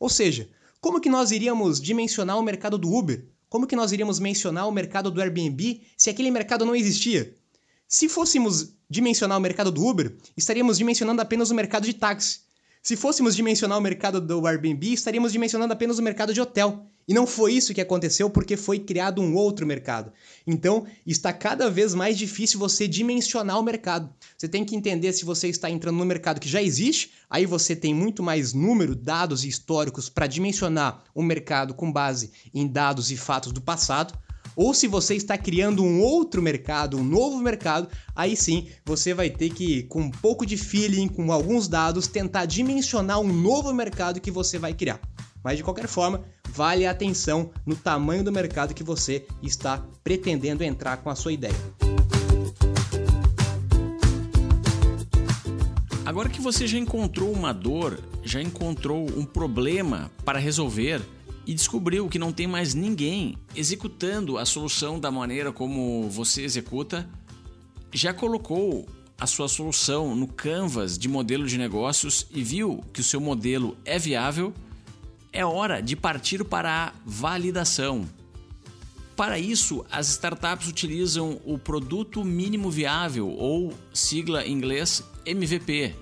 Ou 0.00 0.08
seja, 0.08 0.48
como 0.82 1.00
que 1.00 1.08
nós 1.08 1.30
iríamos 1.30 1.80
dimensionar 1.80 2.36
o 2.36 2.42
mercado 2.42 2.76
do 2.76 2.92
Uber? 2.92 3.24
Como 3.48 3.68
que 3.68 3.76
nós 3.76 3.92
iríamos 3.92 4.18
mencionar 4.18 4.66
o 4.66 4.72
mercado 4.72 5.12
do 5.12 5.20
Airbnb 5.22 5.80
se 5.96 6.10
aquele 6.10 6.28
mercado 6.28 6.66
não 6.66 6.74
existia? 6.74 7.36
Se 7.86 8.08
fôssemos 8.08 8.74
dimensionar 8.90 9.38
o 9.38 9.40
mercado 9.40 9.70
do 9.70 9.86
Uber, 9.86 10.12
estaríamos 10.36 10.78
dimensionando 10.78 11.22
apenas 11.22 11.50
o 11.50 11.54
mercado 11.54 11.86
de 11.86 11.94
táxi. 11.94 12.40
Se 12.82 12.96
fôssemos 12.96 13.36
dimensionar 13.36 13.78
o 13.78 13.80
mercado 13.80 14.20
do 14.20 14.44
Airbnb, 14.44 14.92
estaríamos 14.92 15.30
dimensionando 15.30 15.72
apenas 15.72 16.00
o 16.00 16.02
mercado 16.02 16.34
de 16.34 16.40
hotel. 16.40 16.84
E 17.06 17.12
não 17.12 17.26
foi 17.26 17.54
isso 17.54 17.74
que 17.74 17.80
aconteceu 17.80 18.30
porque 18.30 18.56
foi 18.56 18.78
criado 18.78 19.20
um 19.20 19.34
outro 19.34 19.66
mercado. 19.66 20.12
Então, 20.46 20.86
está 21.06 21.32
cada 21.32 21.70
vez 21.70 21.94
mais 21.94 22.16
difícil 22.16 22.58
você 22.58 22.86
dimensionar 22.86 23.58
o 23.58 23.62
mercado. 23.62 24.08
Você 24.36 24.48
tem 24.48 24.64
que 24.64 24.76
entender 24.76 25.12
se 25.12 25.24
você 25.24 25.48
está 25.48 25.68
entrando 25.68 25.98
no 25.98 26.04
mercado 26.04 26.40
que 26.40 26.48
já 26.48 26.62
existe, 26.62 27.12
aí 27.28 27.44
você 27.44 27.74
tem 27.74 27.94
muito 27.94 28.22
mais 28.22 28.52
número, 28.52 28.94
dados 28.94 29.44
e 29.44 29.48
históricos 29.48 30.08
para 30.08 30.26
dimensionar 30.26 31.02
o 31.14 31.22
mercado 31.22 31.74
com 31.74 31.90
base 31.90 32.30
em 32.54 32.66
dados 32.66 33.10
e 33.10 33.16
fatos 33.16 33.52
do 33.52 33.60
passado, 33.60 34.16
ou 34.54 34.74
se 34.74 34.86
você 34.86 35.14
está 35.14 35.38
criando 35.38 35.82
um 35.82 36.00
outro 36.00 36.42
mercado, 36.42 36.98
um 36.98 37.04
novo 37.04 37.38
mercado, 37.38 37.88
aí 38.14 38.36
sim 38.36 38.68
você 38.84 39.14
vai 39.14 39.30
ter 39.30 39.50
que, 39.50 39.84
com 39.84 40.02
um 40.02 40.10
pouco 40.10 40.44
de 40.44 40.56
feeling, 40.56 41.08
com 41.08 41.32
alguns 41.32 41.68
dados, 41.68 42.06
tentar 42.06 42.44
dimensionar 42.44 43.18
um 43.18 43.32
novo 43.32 43.72
mercado 43.72 44.20
que 44.20 44.30
você 44.30 44.58
vai 44.58 44.74
criar. 44.74 45.00
Mas 45.42 45.56
de 45.56 45.64
qualquer 45.64 45.88
forma, 45.88 46.22
vale 46.52 46.86
a 46.86 46.90
atenção 46.90 47.50
no 47.64 47.74
tamanho 47.74 48.22
do 48.22 48.30
mercado 48.30 48.74
que 48.74 48.84
você 48.84 49.26
está 49.42 49.82
pretendendo 50.04 50.62
entrar 50.62 50.98
com 50.98 51.10
a 51.10 51.14
sua 51.14 51.32
ideia. 51.32 51.54
Agora 56.04 56.28
que 56.28 56.40
você 56.40 56.66
já 56.66 56.76
encontrou 56.76 57.32
uma 57.32 57.52
dor, 57.52 57.98
já 58.22 58.42
encontrou 58.42 59.06
um 59.16 59.24
problema 59.24 60.10
para 60.24 60.38
resolver, 60.38 61.00
e 61.46 61.54
descobriu 61.54 62.08
que 62.08 62.18
não 62.18 62.32
tem 62.32 62.46
mais 62.46 62.74
ninguém 62.74 63.36
executando 63.54 64.38
a 64.38 64.44
solução 64.44 64.98
da 64.98 65.10
maneira 65.10 65.52
como 65.52 66.08
você 66.08 66.42
executa, 66.42 67.08
já 67.92 68.14
colocou 68.14 68.86
a 69.20 69.26
sua 69.26 69.48
solução 69.48 70.14
no 70.14 70.26
canvas 70.26 70.98
de 70.98 71.08
modelo 71.08 71.46
de 71.46 71.58
negócios 71.58 72.26
e 72.30 72.42
viu 72.42 72.82
que 72.92 73.00
o 73.00 73.04
seu 73.04 73.20
modelo 73.20 73.76
é 73.84 73.98
viável, 73.98 74.52
é 75.32 75.44
hora 75.44 75.80
de 75.80 75.96
partir 75.96 76.44
para 76.44 76.88
a 76.88 76.92
validação. 77.04 78.08
Para 79.16 79.38
isso, 79.38 79.84
as 79.90 80.08
startups 80.08 80.68
utilizam 80.68 81.40
o 81.44 81.58
produto 81.58 82.24
mínimo 82.24 82.70
viável 82.70 83.28
ou 83.28 83.72
sigla 83.92 84.44
em 84.44 84.52
inglês 84.52 85.02
MVP. 85.24 85.94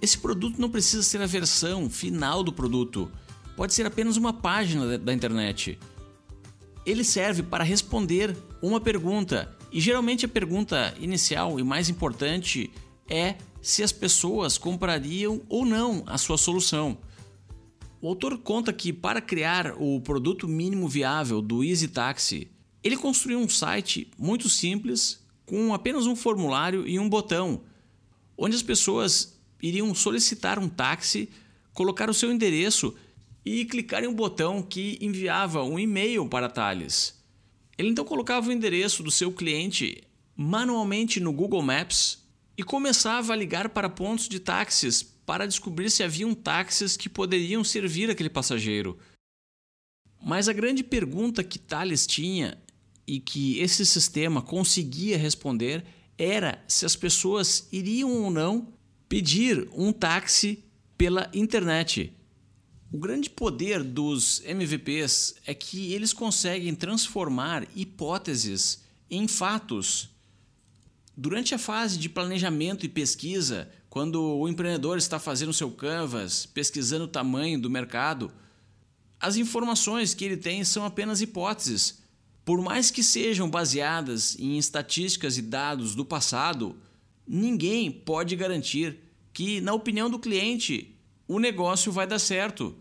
Esse 0.00 0.18
produto 0.18 0.60
não 0.60 0.70
precisa 0.70 1.02
ser 1.02 1.20
a 1.20 1.26
versão 1.26 1.90
final 1.90 2.42
do 2.42 2.52
produto 2.52 3.10
pode 3.58 3.74
ser 3.74 3.84
apenas 3.84 4.16
uma 4.16 4.32
página 4.32 4.96
da 4.96 5.12
internet. 5.12 5.76
Ele 6.86 7.02
serve 7.02 7.42
para 7.42 7.64
responder 7.64 8.36
uma 8.62 8.80
pergunta, 8.80 9.52
e 9.72 9.80
geralmente 9.80 10.24
a 10.24 10.28
pergunta 10.28 10.94
inicial 11.00 11.58
e 11.58 11.64
mais 11.64 11.88
importante 11.88 12.70
é 13.10 13.34
se 13.60 13.82
as 13.82 13.90
pessoas 13.90 14.56
comprariam 14.56 15.42
ou 15.48 15.66
não 15.66 16.04
a 16.06 16.16
sua 16.16 16.38
solução. 16.38 16.96
O 18.00 18.08
autor 18.08 18.38
conta 18.38 18.72
que 18.72 18.92
para 18.92 19.20
criar 19.20 19.74
o 19.76 20.00
produto 20.00 20.46
mínimo 20.46 20.88
viável 20.88 21.42
do 21.42 21.64
Easy 21.64 21.88
Taxi, 21.88 22.48
ele 22.82 22.96
construiu 22.96 23.40
um 23.40 23.48
site 23.48 24.08
muito 24.16 24.48
simples 24.48 25.24
com 25.44 25.74
apenas 25.74 26.06
um 26.06 26.14
formulário 26.14 26.86
e 26.86 26.96
um 26.98 27.08
botão, 27.08 27.62
onde 28.36 28.54
as 28.54 28.62
pessoas 28.62 29.36
iriam 29.60 29.92
solicitar 29.96 30.60
um 30.60 30.68
táxi, 30.68 31.28
colocar 31.72 32.08
o 32.08 32.14
seu 32.14 32.30
endereço 32.30 32.94
e 33.44 33.64
clicar 33.64 34.04
em 34.04 34.06
um 34.06 34.14
botão 34.14 34.62
que 34.62 34.96
enviava 35.00 35.64
um 35.64 35.76
e-mail 35.76 36.28
para 36.28 36.48
Thales. 36.48 37.20
Ele 37.76 37.88
então 37.88 38.04
colocava 38.04 38.48
o 38.48 38.52
endereço 38.52 39.02
do 39.02 39.10
seu 39.10 39.32
cliente 39.32 40.04
manualmente 40.36 41.18
no 41.18 41.32
Google 41.32 41.62
Maps 41.62 42.24
e 42.56 42.62
começava 42.62 43.32
a 43.32 43.36
ligar 43.36 43.70
para 43.70 43.88
pontos 43.88 44.28
de 44.28 44.38
táxis 44.38 45.17
para 45.28 45.46
descobrir 45.46 45.90
se 45.90 46.02
haviam 46.02 46.32
táxis 46.34 46.96
que 46.96 47.06
poderiam 47.06 47.62
servir 47.62 48.08
aquele 48.08 48.30
passageiro. 48.30 48.98
Mas 50.24 50.48
a 50.48 50.54
grande 50.54 50.82
pergunta 50.82 51.44
que 51.44 51.58
Thales 51.58 52.06
tinha 52.06 52.56
e 53.06 53.20
que 53.20 53.58
esse 53.58 53.84
sistema 53.84 54.40
conseguia 54.40 55.18
responder 55.18 55.84
era 56.16 56.64
se 56.66 56.86
as 56.86 56.96
pessoas 56.96 57.68
iriam 57.70 58.10
ou 58.22 58.30
não 58.30 58.72
pedir 59.06 59.68
um 59.74 59.92
táxi 59.92 60.64
pela 60.96 61.30
internet. 61.34 62.10
O 62.90 62.96
grande 62.96 63.28
poder 63.28 63.84
dos 63.84 64.40
MVPs 64.46 65.34
é 65.44 65.52
que 65.52 65.92
eles 65.92 66.14
conseguem 66.14 66.74
transformar 66.74 67.68
hipóteses 67.76 68.82
em 69.10 69.28
fatos. 69.28 70.08
Durante 71.14 71.54
a 71.54 71.58
fase 71.58 71.98
de 71.98 72.08
planejamento 72.08 72.86
e 72.86 72.88
pesquisa, 72.88 73.68
quando 73.98 74.22
o 74.22 74.48
empreendedor 74.48 74.96
está 74.96 75.18
fazendo 75.18 75.52
seu 75.52 75.72
canvas, 75.72 76.46
pesquisando 76.46 77.06
o 77.06 77.08
tamanho 77.08 77.60
do 77.60 77.68
mercado, 77.68 78.30
as 79.18 79.34
informações 79.34 80.14
que 80.14 80.24
ele 80.24 80.36
tem 80.36 80.62
são 80.62 80.84
apenas 80.84 81.20
hipóteses. 81.20 81.98
Por 82.44 82.62
mais 82.62 82.92
que 82.92 83.02
sejam 83.02 83.50
baseadas 83.50 84.38
em 84.38 84.56
estatísticas 84.56 85.36
e 85.36 85.42
dados 85.42 85.96
do 85.96 86.04
passado, 86.04 86.76
ninguém 87.26 87.90
pode 87.90 88.36
garantir 88.36 89.00
que, 89.32 89.60
na 89.60 89.74
opinião 89.74 90.08
do 90.08 90.20
cliente, 90.20 90.96
o 91.26 91.40
negócio 91.40 91.90
vai 91.90 92.06
dar 92.06 92.20
certo. 92.20 92.76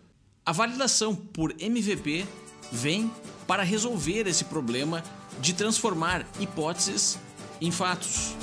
A 0.45 0.51
validação 0.51 1.15
por 1.15 1.51
MVP 1.59 2.27
vem 2.71 3.11
para 3.47 3.63
resolver 3.63 4.27
esse 4.27 4.43
problema 4.43 5.03
de 5.41 5.55
transformar 5.55 6.27
hipóteses 6.39 7.17
em 7.59 7.71
fatos. 7.71 8.35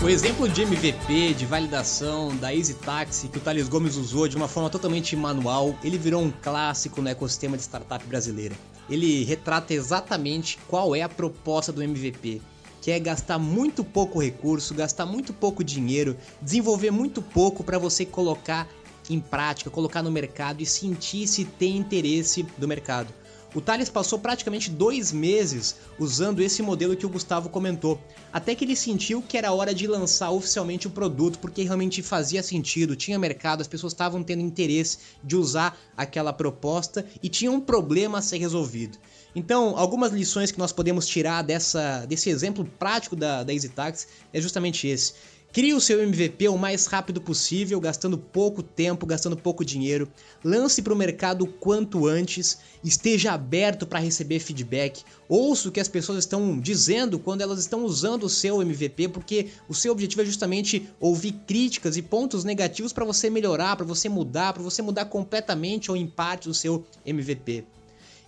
O 0.00 0.08
exemplo 0.08 0.48
de 0.48 0.62
MVP, 0.62 1.34
de 1.34 1.44
validação 1.44 2.34
da 2.36 2.54
Easy 2.54 2.74
Taxi 2.74 3.26
que 3.26 3.38
o 3.38 3.40
Thales 3.40 3.68
Gomes 3.68 3.96
usou 3.96 4.28
de 4.28 4.36
uma 4.36 4.46
forma 4.46 4.70
totalmente 4.70 5.16
manual, 5.16 5.74
ele 5.82 5.98
virou 5.98 6.22
um 6.22 6.30
clássico 6.30 7.02
no 7.02 7.08
ecossistema 7.08 7.56
de 7.56 7.64
startup 7.64 8.04
brasileira. 8.06 8.54
Ele 8.88 9.24
retrata 9.24 9.74
exatamente 9.74 10.56
qual 10.68 10.94
é 10.94 11.02
a 11.02 11.08
proposta 11.08 11.72
do 11.72 11.82
MVP 11.82 12.40
que 12.80 12.92
é 12.92 12.98
gastar 12.98 13.38
muito 13.38 13.82
pouco 13.82 14.22
recurso, 14.22 14.72
gastar 14.72 15.04
muito 15.04 15.32
pouco 15.32 15.64
dinheiro, 15.64 16.16
desenvolver 16.40 16.92
muito 16.92 17.20
pouco 17.20 17.64
para 17.64 17.76
você 17.76 18.06
colocar 18.06 18.68
em 19.10 19.18
prática, 19.18 19.68
colocar 19.68 20.02
no 20.02 20.10
mercado 20.10 20.62
e 20.62 20.66
sentir 20.66 21.26
se 21.26 21.44
tem 21.44 21.76
interesse 21.76 22.44
do 22.56 22.68
mercado. 22.68 23.12
O 23.54 23.62
Thales 23.62 23.88
passou 23.88 24.18
praticamente 24.18 24.70
dois 24.70 25.10
meses 25.10 25.76
usando 25.98 26.40
esse 26.40 26.60
modelo 26.62 26.94
que 26.94 27.06
o 27.06 27.08
Gustavo 27.08 27.48
comentou, 27.48 27.98
até 28.30 28.54
que 28.54 28.62
ele 28.64 28.76
sentiu 28.76 29.22
que 29.22 29.38
era 29.38 29.52
hora 29.52 29.74
de 29.74 29.86
lançar 29.86 30.30
oficialmente 30.30 30.86
o 30.86 30.90
produto, 30.90 31.38
porque 31.38 31.62
realmente 31.62 32.02
fazia 32.02 32.42
sentido, 32.42 32.94
tinha 32.94 33.18
mercado, 33.18 33.62
as 33.62 33.66
pessoas 33.66 33.94
estavam 33.94 34.22
tendo 34.22 34.42
interesse 34.42 34.98
de 35.24 35.34
usar 35.34 35.78
aquela 35.96 36.32
proposta 36.32 37.06
e 37.22 37.28
tinha 37.28 37.50
um 37.50 37.60
problema 37.60 38.18
a 38.18 38.22
ser 38.22 38.36
resolvido. 38.36 38.98
Então, 39.34 39.78
algumas 39.78 40.12
lições 40.12 40.50
que 40.50 40.58
nós 40.58 40.72
podemos 40.72 41.06
tirar 41.06 41.42
dessa, 41.42 42.04
desse 42.06 42.28
exemplo 42.28 42.64
prático 42.78 43.16
da, 43.16 43.44
da 43.44 43.52
EasyTax 43.52 44.08
é 44.32 44.40
justamente 44.40 44.86
esse. 44.86 45.14
Crie 45.50 45.72
o 45.72 45.80
seu 45.80 46.02
MVP 46.02 46.46
o 46.48 46.58
mais 46.58 46.84
rápido 46.84 47.22
possível, 47.22 47.80
gastando 47.80 48.18
pouco 48.18 48.62
tempo, 48.62 49.06
gastando 49.06 49.34
pouco 49.34 49.64
dinheiro. 49.64 50.06
Lance 50.44 50.82
para 50.82 50.92
o 50.92 50.96
mercado 50.96 51.46
quanto 51.46 52.06
antes. 52.06 52.58
Esteja 52.84 53.32
aberto 53.32 53.86
para 53.86 53.98
receber 53.98 54.40
feedback. 54.40 55.02
Ouça 55.26 55.68
o 55.68 55.72
que 55.72 55.80
as 55.80 55.88
pessoas 55.88 56.18
estão 56.18 56.60
dizendo 56.60 57.18
quando 57.18 57.40
elas 57.40 57.60
estão 57.60 57.82
usando 57.82 58.24
o 58.24 58.28
seu 58.28 58.60
MVP, 58.60 59.08
porque 59.08 59.48
o 59.66 59.74
seu 59.74 59.92
objetivo 59.92 60.20
é 60.20 60.26
justamente 60.26 60.86
ouvir 61.00 61.32
críticas 61.46 61.96
e 61.96 62.02
pontos 62.02 62.44
negativos 62.44 62.92
para 62.92 63.06
você 63.06 63.30
melhorar, 63.30 63.74
para 63.74 63.86
você 63.86 64.06
mudar, 64.06 64.52
para 64.52 64.62
você 64.62 64.82
mudar 64.82 65.06
completamente 65.06 65.90
ou 65.90 65.96
em 65.96 66.06
parte 66.06 66.50
o 66.50 66.54
seu 66.54 66.84
MVP. 67.06 67.64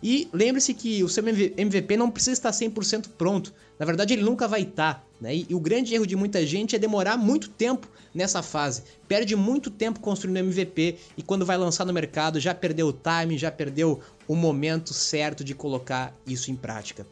E 0.02 0.28
lembre-se 0.32 0.72
que 0.72 1.04
o 1.04 1.08
seu 1.08 1.22
MVP 1.26 1.96
não 1.96 2.10
precisa 2.10 2.32
estar 2.32 2.50
100% 2.50 3.08
pronto. 3.18 3.52
Na 3.78 3.84
verdade, 3.84 4.14
ele 4.14 4.22
nunca 4.22 4.48
vai 4.48 4.62
estar. 4.62 5.06
Né? 5.20 5.44
E, 5.48 5.54
o 5.54 5.60
grande 5.60 5.94
erro 5.94 6.06
de 6.06 6.16
muita 6.16 6.44
gente 6.46 6.74
é 6.74 6.78
demorar 6.78 7.16
muito 7.16 7.50
tempo 7.50 7.86
nessa 8.14 8.42
fase. 8.42 8.82
Perde 9.06 9.36
muito 9.36 9.70
tempo 9.70 10.00
construindo 10.00 10.38
MVP 10.38 10.96
e 11.16 11.22
quando 11.22 11.44
vai 11.44 11.58
lançar 11.58 11.84
no 11.84 11.92
mercado 11.92 12.40
já 12.40 12.54
perdeu 12.54 12.88
o 12.88 12.92
time, 12.92 13.36
já 13.36 13.50
perdeu 13.50 14.00
o 14.26 14.34
momento 14.34 14.94
certo 14.94 15.44
de 15.44 15.54
colocar 15.54 16.16
isso 16.26 16.50
em 16.50 16.56
prática. 16.56 17.06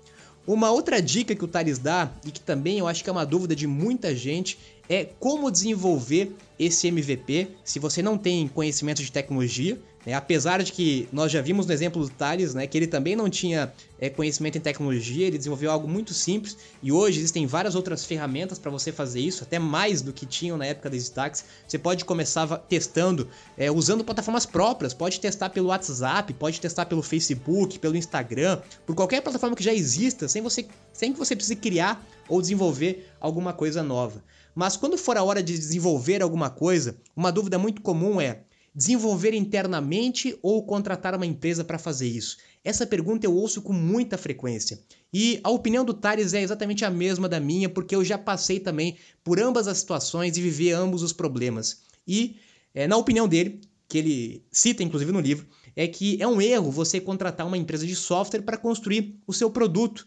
Uma 0.46 0.70
outra 0.70 1.02
dica 1.02 1.34
que 1.34 1.44
o 1.44 1.48
Thales 1.48 1.78
dá, 1.78 2.10
e 2.24 2.30
que 2.30 2.40
também 2.40 2.78
eu 2.78 2.88
acho 2.88 3.04
que 3.04 3.10
é 3.10 3.12
uma 3.12 3.26
dúvida 3.26 3.54
de 3.54 3.66
muita 3.66 4.16
gente, 4.16 4.58
é 4.88 5.04
como 5.04 5.50
desenvolver 5.50 6.34
esse 6.58 6.88
MVP 6.88 7.48
se 7.62 7.78
você 7.78 8.00
não 8.00 8.16
tem 8.16 8.48
conhecimento 8.48 9.02
de 9.02 9.12
tecnologia. 9.12 9.78
Né? 10.08 10.14
Apesar 10.14 10.62
de 10.62 10.72
que 10.72 11.06
nós 11.12 11.30
já 11.30 11.42
vimos 11.42 11.66
no 11.66 11.72
exemplo 11.72 12.02
do 12.02 12.08
Thales, 12.08 12.54
né, 12.54 12.66
que 12.66 12.78
ele 12.78 12.86
também 12.86 13.14
não 13.14 13.28
tinha 13.28 13.70
é, 14.00 14.08
conhecimento 14.08 14.56
em 14.56 14.60
tecnologia, 14.60 15.26
ele 15.26 15.36
desenvolveu 15.36 15.70
algo 15.70 15.86
muito 15.86 16.14
simples 16.14 16.56
e 16.82 16.90
hoje 16.90 17.18
existem 17.18 17.46
várias 17.46 17.74
outras 17.74 18.06
ferramentas 18.06 18.58
para 18.58 18.70
você 18.70 18.90
fazer 18.90 19.20
isso, 19.20 19.42
até 19.42 19.58
mais 19.58 20.00
do 20.00 20.10
que 20.10 20.24
tinham 20.24 20.56
na 20.56 20.64
época 20.64 20.88
das 20.88 21.02
stacks. 21.02 21.44
Você 21.66 21.78
pode 21.78 22.06
começar 22.06 22.46
testando 22.60 23.28
é, 23.54 23.70
usando 23.70 24.02
plataformas 24.02 24.46
próprias, 24.46 24.94
pode 24.94 25.20
testar 25.20 25.50
pelo 25.50 25.68
WhatsApp, 25.68 26.32
pode 26.32 26.58
testar 26.58 26.86
pelo 26.86 27.02
Facebook, 27.02 27.78
pelo 27.78 27.94
Instagram, 27.94 28.62
por 28.86 28.96
qualquer 28.96 29.20
plataforma 29.20 29.54
que 29.54 29.62
já 29.62 29.74
exista, 29.74 30.26
sem, 30.26 30.40
você, 30.40 30.66
sem 30.90 31.12
que 31.12 31.18
você 31.18 31.36
precise 31.36 31.56
criar 31.56 32.02
ou 32.30 32.40
desenvolver 32.40 33.10
alguma 33.20 33.52
coisa 33.52 33.82
nova. 33.82 34.24
Mas 34.54 34.74
quando 34.74 34.96
for 34.96 35.18
a 35.18 35.22
hora 35.22 35.42
de 35.42 35.52
desenvolver 35.52 36.22
alguma 36.22 36.48
coisa, 36.48 36.96
uma 37.14 37.30
dúvida 37.30 37.58
muito 37.58 37.82
comum 37.82 38.18
é: 38.18 38.40
desenvolver 38.78 39.34
internamente 39.34 40.38
ou 40.40 40.64
contratar 40.64 41.12
uma 41.12 41.26
empresa 41.26 41.64
para 41.64 41.80
fazer 41.80 42.06
isso? 42.06 42.36
Essa 42.62 42.86
pergunta 42.86 43.26
eu 43.26 43.34
ouço 43.34 43.60
com 43.60 43.72
muita 43.72 44.16
frequência. 44.16 44.78
E 45.12 45.40
a 45.42 45.50
opinião 45.50 45.84
do 45.84 45.92
Thales 45.92 46.32
é 46.32 46.40
exatamente 46.40 46.84
a 46.84 46.90
mesma 46.90 47.28
da 47.28 47.40
minha, 47.40 47.68
porque 47.68 47.96
eu 47.96 48.04
já 48.04 48.16
passei 48.16 48.60
também 48.60 48.96
por 49.24 49.40
ambas 49.40 49.66
as 49.66 49.78
situações 49.78 50.36
e 50.36 50.40
vivi 50.40 50.70
ambos 50.70 51.02
os 51.02 51.12
problemas. 51.12 51.82
E, 52.06 52.36
é, 52.72 52.86
na 52.86 52.96
opinião 52.96 53.26
dele, 53.26 53.60
que 53.88 53.98
ele 53.98 54.44
cita 54.52 54.84
inclusive 54.84 55.10
no 55.10 55.20
livro, 55.20 55.44
é 55.74 55.88
que 55.88 56.16
é 56.22 56.28
um 56.28 56.40
erro 56.40 56.70
você 56.70 57.00
contratar 57.00 57.48
uma 57.48 57.58
empresa 57.58 57.84
de 57.84 57.96
software 57.96 58.42
para 58.42 58.56
construir 58.56 59.16
o 59.26 59.32
seu 59.32 59.50
produto. 59.50 60.06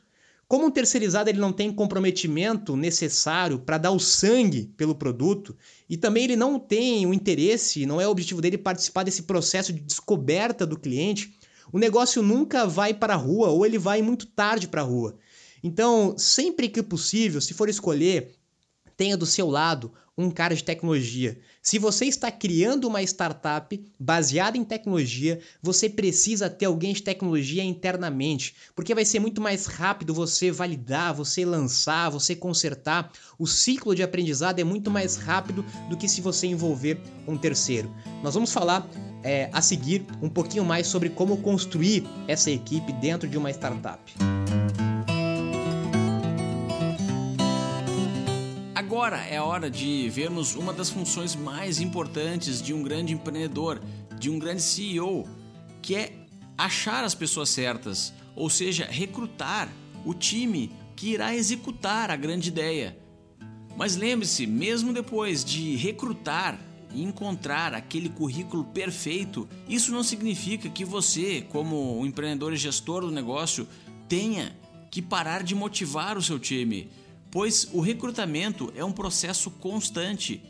Como 0.52 0.66
um 0.66 0.70
terceirizado 0.70 1.30
ele 1.30 1.40
não 1.40 1.54
tem 1.54 1.72
comprometimento 1.72 2.76
necessário 2.76 3.58
para 3.58 3.78
dar 3.78 3.92
o 3.92 4.00
sangue 4.02 4.70
pelo 4.76 4.94
produto 4.94 5.56
e 5.90 5.96
também 5.96 6.26
ele 6.26 6.36
não 6.36 6.60
tem 6.60 7.06
o 7.06 7.14
interesse, 7.14 7.86
não 7.86 8.02
é 8.02 8.06
o 8.06 8.12
objetivo 8.12 8.42
dele 8.42 8.58
participar 8.58 9.04
desse 9.04 9.24
processo 9.24 9.72
de 9.72 9.80
descoberta 9.80 10.66
do 10.66 10.78
cliente, 10.78 11.34
o 11.72 11.80
negócio 11.80 12.22
nunca 12.22 12.68
vai 12.68 12.94
para 12.94 13.14
a 13.14 13.16
rua 13.16 13.48
ou 13.48 13.66
ele 13.66 13.78
vai 13.78 14.02
muito 14.02 14.26
tarde 14.26 14.68
para 14.68 14.82
a 14.82 14.84
rua. 14.84 15.18
Então, 15.64 16.16
sempre 16.18 16.68
que 16.68 16.84
possível, 16.84 17.40
se 17.40 17.54
for 17.54 17.70
escolher, 17.70 18.36
tenha 19.02 19.18
do 19.18 19.26
seu 19.26 19.50
lado 19.50 19.92
um 20.16 20.30
cara 20.30 20.56
de 20.56 20.64
tecnologia. 20.64 21.40
Se 21.60 21.80
você 21.80 22.06
está 22.06 22.30
criando 22.30 22.88
uma 22.88 23.02
startup 23.02 23.84
baseada 24.00 24.60
em 24.60 24.64
tecnologia, 24.64 25.40
você 25.60 25.90
precisa 25.90 26.48
ter 26.52 26.66
alguém 26.66 26.94
de 26.94 27.02
tecnologia 27.02 27.64
internamente, 27.64 28.54
porque 28.76 28.94
vai 28.94 29.04
ser 29.04 29.20
muito 29.20 29.42
mais 29.42 29.66
rápido 29.66 30.14
você 30.14 30.52
validar, 30.52 31.16
você 31.16 31.44
lançar, 31.44 32.12
você 32.12 32.36
consertar. 32.36 33.12
O 33.40 33.48
ciclo 33.48 33.96
de 33.96 34.04
aprendizado 34.04 34.60
é 34.60 34.64
muito 34.64 34.92
mais 34.92 35.16
rápido 35.16 35.66
do 35.90 35.98
que 35.98 36.08
se 36.08 36.22
você 36.22 36.46
envolver 36.46 37.02
um 37.28 37.36
terceiro. 37.36 37.92
Nós 38.22 38.36
vamos 38.36 38.54
falar 38.54 38.88
é, 39.24 39.50
a 39.52 39.64
seguir 39.64 40.06
um 40.22 40.30
pouquinho 40.30 40.64
mais 40.64 40.86
sobre 40.86 41.10
como 41.10 41.38
construir 41.38 42.04
essa 42.28 42.52
equipe 42.52 42.94
dentro 42.94 43.28
de 43.28 43.36
uma 43.36 43.50
startup. 43.50 44.41
Agora 48.92 49.26
é 49.26 49.40
hora 49.40 49.72
de 49.72 50.10
vermos 50.10 50.54
uma 50.54 50.74
das 50.74 50.90
funções 50.90 51.34
mais 51.34 51.80
importantes 51.80 52.62
de 52.62 52.74
um 52.74 52.84
grande 52.84 53.14
empreendedor, 53.14 53.82
de 54.20 54.30
um 54.30 54.38
grande 54.38 54.62
CEO, 54.62 55.26
que 55.82 55.96
é 55.96 56.12
achar 56.58 57.02
as 57.06 57.16
pessoas 57.16 57.48
certas, 57.48 58.14
ou 58.36 58.50
seja, 58.50 58.86
recrutar 58.86 59.70
o 60.06 60.14
time 60.14 60.74
que 60.94 61.12
irá 61.12 61.34
executar 61.34 62.12
a 62.12 62.18
grande 62.18 62.50
ideia. 62.50 63.00
Mas 63.78 63.96
lembre-se, 63.96 64.46
mesmo 64.46 64.92
depois 64.92 65.46
de 65.46 65.78
recrutar 65.78 66.60
e 66.94 67.02
encontrar 67.02 67.74
aquele 67.74 68.10
currículo 68.10 68.66
perfeito, 68.66 69.48
isso 69.70 69.94
não 69.94 70.04
significa 70.04 70.68
que 70.68 70.84
você, 70.84 71.46
como 71.48 72.06
empreendedor 72.06 72.52
e 72.52 72.58
gestor 72.58 73.04
do 73.04 73.10
negócio, 73.10 73.66
tenha 74.10 74.54
que 74.92 75.02
parar 75.02 75.44
de 75.44 75.56
motivar 75.56 76.18
o 76.18 76.22
seu 76.22 76.38
time 76.38 76.90
pois 77.32 77.70
o 77.72 77.80
recrutamento 77.80 78.72
é 78.76 78.84
um 78.84 78.92
processo 78.92 79.50
constante 79.50 80.44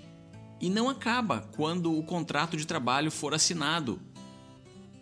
e 0.60 0.70
não 0.70 0.90
acaba 0.90 1.48
quando 1.56 1.98
o 1.98 2.04
contrato 2.04 2.58
de 2.58 2.66
trabalho 2.66 3.12
for 3.12 3.34
assinado. 3.34 4.02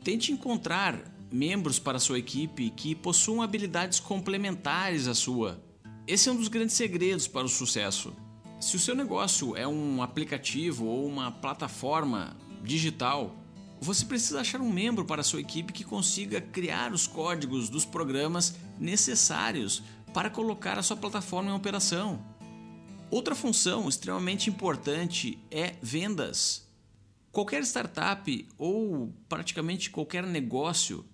Tente 0.03 0.31
encontrar 0.31 1.01
membros 1.31 1.79
para 1.79 1.99
sua 1.99 2.19
equipe 2.19 2.69
que 2.69 2.93
possuam 2.95 3.41
habilidades 3.41 3.99
complementares 3.99 5.07
à 5.07 5.13
sua. 5.13 5.61
Esse 6.05 6.27
é 6.27 6.31
um 6.31 6.35
dos 6.35 6.47
grandes 6.47 6.75
segredos 6.75 7.27
para 7.27 7.45
o 7.45 7.49
sucesso. 7.49 8.13
Se 8.59 8.75
o 8.75 8.79
seu 8.79 8.95
negócio 8.95 9.55
é 9.55 9.67
um 9.67 10.01
aplicativo 10.01 10.85
ou 10.85 11.05
uma 11.05 11.31
plataforma 11.31 12.35
digital, 12.63 13.35
você 13.79 14.03
precisa 14.03 14.41
achar 14.41 14.59
um 14.59 14.71
membro 14.71 15.05
para 15.05 15.21
a 15.21 15.23
sua 15.23 15.39
equipe 15.39 15.71
que 15.71 15.85
consiga 15.85 16.41
criar 16.41 16.91
os 16.91 17.07
códigos 17.07 17.69
dos 17.69 17.85
programas 17.85 18.55
necessários 18.77 19.81
para 20.13 20.29
colocar 20.29 20.77
a 20.77 20.83
sua 20.83 20.97
plataforma 20.97 21.51
em 21.51 21.53
operação. 21.53 22.23
Outra 23.11 23.33
função 23.35 23.89
extremamente 23.89 24.49
importante 24.49 25.39
é 25.49 25.75
vendas. 25.81 26.67
Qualquer 27.31 27.63
startup 27.63 28.47
ou 28.57 29.13
praticamente 29.27 29.89
qualquer 29.89 30.23
negócio 30.25 31.05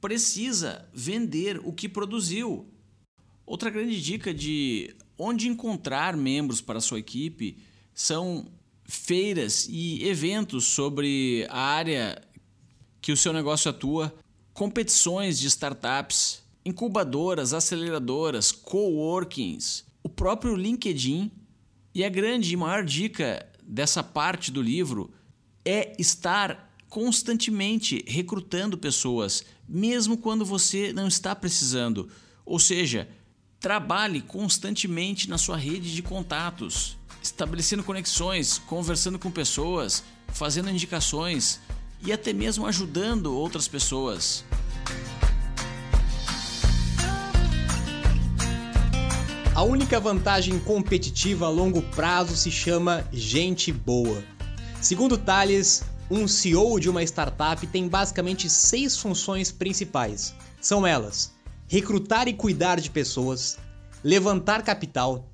precisa 0.00 0.88
vender 0.92 1.60
o 1.64 1.72
que 1.72 1.88
produziu. 1.88 2.66
Outra 3.44 3.70
grande 3.70 4.00
dica 4.00 4.32
de 4.32 4.94
onde 5.16 5.48
encontrar 5.48 6.16
membros 6.16 6.60
para 6.60 6.80
sua 6.80 6.98
equipe 6.98 7.58
são 7.94 8.46
feiras 8.84 9.66
e 9.68 10.06
eventos 10.06 10.64
sobre 10.64 11.46
a 11.50 11.60
área 11.60 12.22
que 13.00 13.12
o 13.12 13.16
seu 13.16 13.32
negócio 13.32 13.70
atua, 13.70 14.14
competições 14.52 15.38
de 15.38 15.46
startups, 15.46 16.42
incubadoras, 16.68 17.54
aceleradoras, 17.54 18.52
coworkings, 18.52 19.84
o 20.02 20.08
próprio 20.08 20.54
LinkedIn. 20.54 21.30
E 21.94 22.04
a 22.04 22.08
grande 22.08 22.52
e 22.52 22.56
maior 22.56 22.84
dica 22.84 23.44
dessa 23.62 24.02
parte 24.02 24.52
do 24.52 24.62
livro 24.62 25.10
é 25.64 25.96
estar 25.98 26.72
constantemente 26.88 28.04
recrutando 28.06 28.78
pessoas, 28.78 29.44
mesmo 29.68 30.16
quando 30.16 30.44
você 30.44 30.92
não 30.92 31.08
está 31.08 31.34
precisando. 31.34 32.08
Ou 32.44 32.58
seja, 32.58 33.08
trabalhe 33.58 34.20
constantemente 34.20 35.28
na 35.28 35.36
sua 35.36 35.56
rede 35.56 35.94
de 35.94 36.02
contatos, 36.02 36.96
estabelecendo 37.22 37.82
conexões, 37.82 38.58
conversando 38.58 39.18
com 39.18 39.30
pessoas, 39.30 40.04
fazendo 40.28 40.70
indicações 40.70 41.60
e 42.00 42.12
até 42.12 42.32
mesmo 42.32 42.66
ajudando 42.66 43.34
outras 43.34 43.66
pessoas. 43.66 44.44
A 49.58 49.62
única 49.62 49.98
vantagem 49.98 50.56
competitiva 50.60 51.46
a 51.46 51.48
longo 51.48 51.82
prazo 51.82 52.36
se 52.36 52.48
chama 52.48 53.04
gente 53.12 53.72
boa. 53.72 54.22
Segundo 54.80 55.18
Thales, 55.18 55.82
um 56.08 56.28
CEO 56.28 56.78
de 56.78 56.88
uma 56.88 57.02
startup 57.02 57.66
tem 57.66 57.88
basicamente 57.88 58.48
seis 58.48 58.96
funções 58.96 59.50
principais. 59.50 60.32
São 60.60 60.86
elas: 60.86 61.32
recrutar 61.66 62.28
e 62.28 62.34
cuidar 62.34 62.78
de 62.78 62.88
pessoas, 62.88 63.58
levantar 64.04 64.62
capital, 64.62 65.28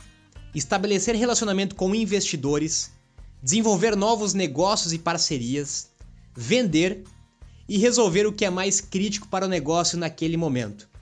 estabelecer 0.55 1.15
relacionamento 1.15 1.75
com 1.75 1.95
investidores, 1.95 2.93
desenvolver 3.43 3.95
novos 3.95 4.33
negócios 4.33 4.95
e 4.95 4.99
parcerias, 4.99 5.91
vender 6.35 7.05
e 7.69 7.77
resolver 7.77 8.27
o 8.27 8.33
que 8.33 8.47
é 8.47 8.51
mais 8.51 8.81
crítico 8.81 9.29
para 9.29 9.45
o 9.45 9.51
negócio 9.51 9.99
naquele 9.99 10.39
momento. 10.39 10.94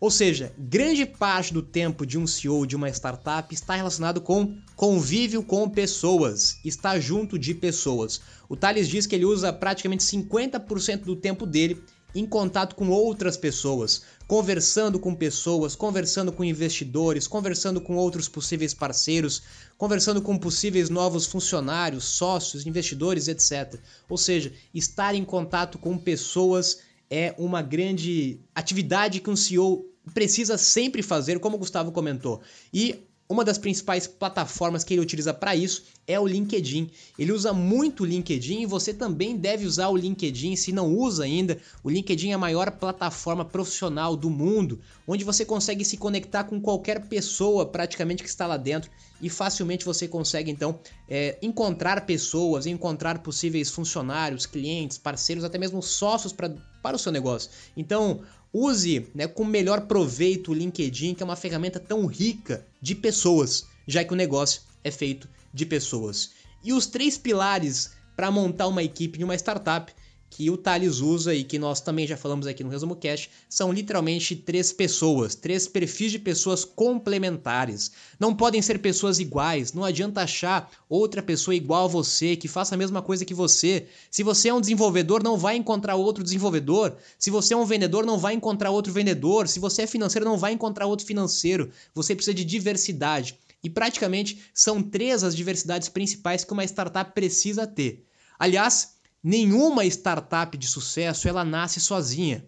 Ou 0.00 0.12
seja, 0.12 0.52
grande 0.56 1.04
parte 1.04 1.52
do 1.52 1.60
tempo 1.60 2.06
de 2.06 2.16
um 2.16 2.24
CEO 2.24 2.64
de 2.64 2.76
uma 2.76 2.88
startup 2.88 3.52
está 3.52 3.74
relacionado 3.74 4.20
com 4.20 4.56
convívio 4.76 5.42
com 5.42 5.68
pessoas, 5.68 6.60
está 6.64 7.00
junto 7.00 7.36
de 7.36 7.52
pessoas. 7.52 8.20
O 8.48 8.56
Thales 8.56 8.88
diz 8.88 9.06
que 9.06 9.16
ele 9.16 9.24
usa 9.24 9.52
praticamente 9.52 10.04
50% 10.04 11.00
do 11.00 11.16
tempo 11.16 11.44
dele 11.44 11.82
em 12.14 12.24
contato 12.24 12.74
com 12.74 12.88
outras 12.88 13.36
pessoas, 13.36 14.02
conversando 14.26 14.98
com 14.98 15.14
pessoas, 15.14 15.74
conversando 15.74 16.32
com 16.32 16.44
investidores, 16.44 17.26
conversando 17.26 17.80
com 17.80 17.96
outros 17.96 18.28
possíveis 18.28 18.72
parceiros, 18.72 19.42
conversando 19.76 20.22
com 20.22 20.38
possíveis 20.38 20.88
novos 20.88 21.26
funcionários, 21.26 22.04
sócios, 22.04 22.66
investidores, 22.66 23.28
etc. 23.28 23.80
Ou 24.08 24.16
seja, 24.16 24.52
estar 24.72 25.14
em 25.14 25.24
contato 25.24 25.76
com 25.76 25.98
pessoas 25.98 26.78
é 27.10 27.34
uma 27.38 27.62
grande 27.62 28.40
atividade 28.54 29.20
que 29.20 29.30
um 29.30 29.36
CEO 29.36 29.84
precisa 30.12 30.56
sempre 30.56 31.02
fazer, 31.02 31.38
como 31.38 31.56
o 31.56 31.58
Gustavo 31.58 31.92
comentou. 31.92 32.40
E 32.72 33.08
uma 33.28 33.44
das 33.44 33.58
principais 33.58 34.06
plataformas 34.06 34.82
que 34.82 34.94
ele 34.94 35.02
utiliza 35.02 35.34
para 35.34 35.54
isso 35.54 35.84
é 36.06 36.18
o 36.18 36.26
LinkedIn. 36.26 36.90
Ele 37.18 37.30
usa 37.30 37.52
muito 37.52 38.02
o 38.02 38.06
LinkedIn 38.06 38.62
e 38.62 38.66
você 38.66 38.94
também 38.94 39.36
deve 39.36 39.66
usar 39.66 39.88
o 39.88 39.96
LinkedIn 39.96 40.56
se 40.56 40.72
não 40.72 40.94
usa 40.94 41.24
ainda. 41.24 41.58
O 41.84 41.90
LinkedIn 41.90 42.30
é 42.30 42.32
a 42.32 42.38
maior 42.38 42.70
plataforma 42.70 43.44
profissional 43.44 44.16
do 44.16 44.30
mundo, 44.30 44.80
onde 45.06 45.24
você 45.24 45.44
consegue 45.44 45.84
se 45.84 45.98
conectar 45.98 46.44
com 46.44 46.58
qualquer 46.58 47.06
pessoa 47.06 47.66
praticamente 47.66 48.22
que 48.22 48.30
está 48.30 48.46
lá 48.46 48.56
dentro 48.56 48.90
e 49.20 49.28
facilmente 49.28 49.84
você 49.84 50.08
consegue 50.08 50.50
então 50.50 50.78
é, 51.06 51.36
encontrar 51.42 52.06
pessoas, 52.06 52.64
encontrar 52.64 53.18
possíveis 53.18 53.68
funcionários, 53.68 54.46
clientes, 54.46 54.96
parceiros, 54.96 55.44
até 55.44 55.58
mesmo 55.58 55.82
sócios 55.82 56.32
pra, 56.32 56.54
para 56.88 56.96
o 56.96 56.98
seu 56.98 57.12
negócio. 57.12 57.50
Então, 57.76 58.22
Use 58.50 59.06
né, 59.14 59.28
com 59.28 59.44
melhor 59.44 59.82
proveito 59.82 60.52
o 60.52 60.54
LinkedIn, 60.54 61.12
que 61.12 61.22
é 61.22 61.26
uma 61.26 61.36
ferramenta 61.36 61.78
tão 61.78 62.06
rica 62.06 62.66
de 62.80 62.94
pessoas, 62.94 63.66
já 63.86 64.02
que 64.02 64.12
o 64.14 64.16
negócio 64.16 64.62
é 64.82 64.90
feito 64.90 65.28
de 65.52 65.66
pessoas. 65.66 66.30
E 66.64 66.72
os 66.72 66.86
três 66.86 67.18
pilares 67.18 67.92
para 68.16 68.30
montar 68.30 68.66
uma 68.68 68.82
equipe 68.82 69.20
em 69.20 69.24
uma 69.24 69.34
startup 69.34 69.92
que 70.30 70.50
o 70.50 70.56
Thales 70.56 71.00
usa 71.00 71.34
e 71.34 71.42
que 71.42 71.58
nós 71.58 71.80
também 71.80 72.06
já 72.06 72.16
falamos 72.16 72.46
aqui 72.46 72.62
no 72.62 72.70
Resumo 72.70 72.94
Cash, 72.94 73.28
são 73.48 73.72
literalmente 73.72 74.36
três 74.36 74.72
pessoas, 74.72 75.34
três 75.34 75.66
perfis 75.66 76.12
de 76.12 76.18
pessoas 76.18 76.64
complementares. 76.64 77.90
Não 78.20 78.34
podem 78.34 78.60
ser 78.62 78.78
pessoas 78.78 79.18
iguais, 79.18 79.72
não 79.72 79.84
adianta 79.84 80.22
achar 80.22 80.70
outra 80.88 81.22
pessoa 81.22 81.54
igual 81.54 81.86
a 81.86 81.88
você, 81.88 82.36
que 82.36 82.46
faça 82.46 82.74
a 82.74 82.78
mesma 82.78 83.02
coisa 83.02 83.24
que 83.24 83.34
você. 83.34 83.86
Se 84.10 84.22
você 84.22 84.48
é 84.48 84.54
um 84.54 84.60
desenvolvedor, 84.60 85.22
não 85.22 85.36
vai 85.36 85.56
encontrar 85.56 85.96
outro 85.96 86.22
desenvolvedor. 86.22 86.96
Se 87.18 87.30
você 87.30 87.54
é 87.54 87.56
um 87.56 87.64
vendedor, 87.64 88.04
não 88.04 88.18
vai 88.18 88.34
encontrar 88.34 88.70
outro 88.70 88.92
vendedor. 88.92 89.48
Se 89.48 89.58
você 89.58 89.82
é 89.82 89.86
financeiro, 89.86 90.26
não 90.26 90.38
vai 90.38 90.52
encontrar 90.52 90.86
outro 90.86 91.06
financeiro. 91.06 91.70
Você 91.94 92.14
precisa 92.14 92.34
de 92.34 92.44
diversidade. 92.44 93.38
E 93.62 93.68
praticamente 93.68 94.44
são 94.54 94.82
três 94.82 95.24
as 95.24 95.34
diversidades 95.34 95.88
principais 95.88 96.44
que 96.44 96.52
uma 96.52 96.64
startup 96.64 97.12
precisa 97.12 97.66
ter. 97.66 98.04
Aliás, 98.38 98.97
Nenhuma 99.28 99.84
startup 99.84 100.56
de 100.56 100.66
sucesso 100.66 101.28
ela 101.28 101.44
nasce 101.44 101.82
sozinha. 101.82 102.46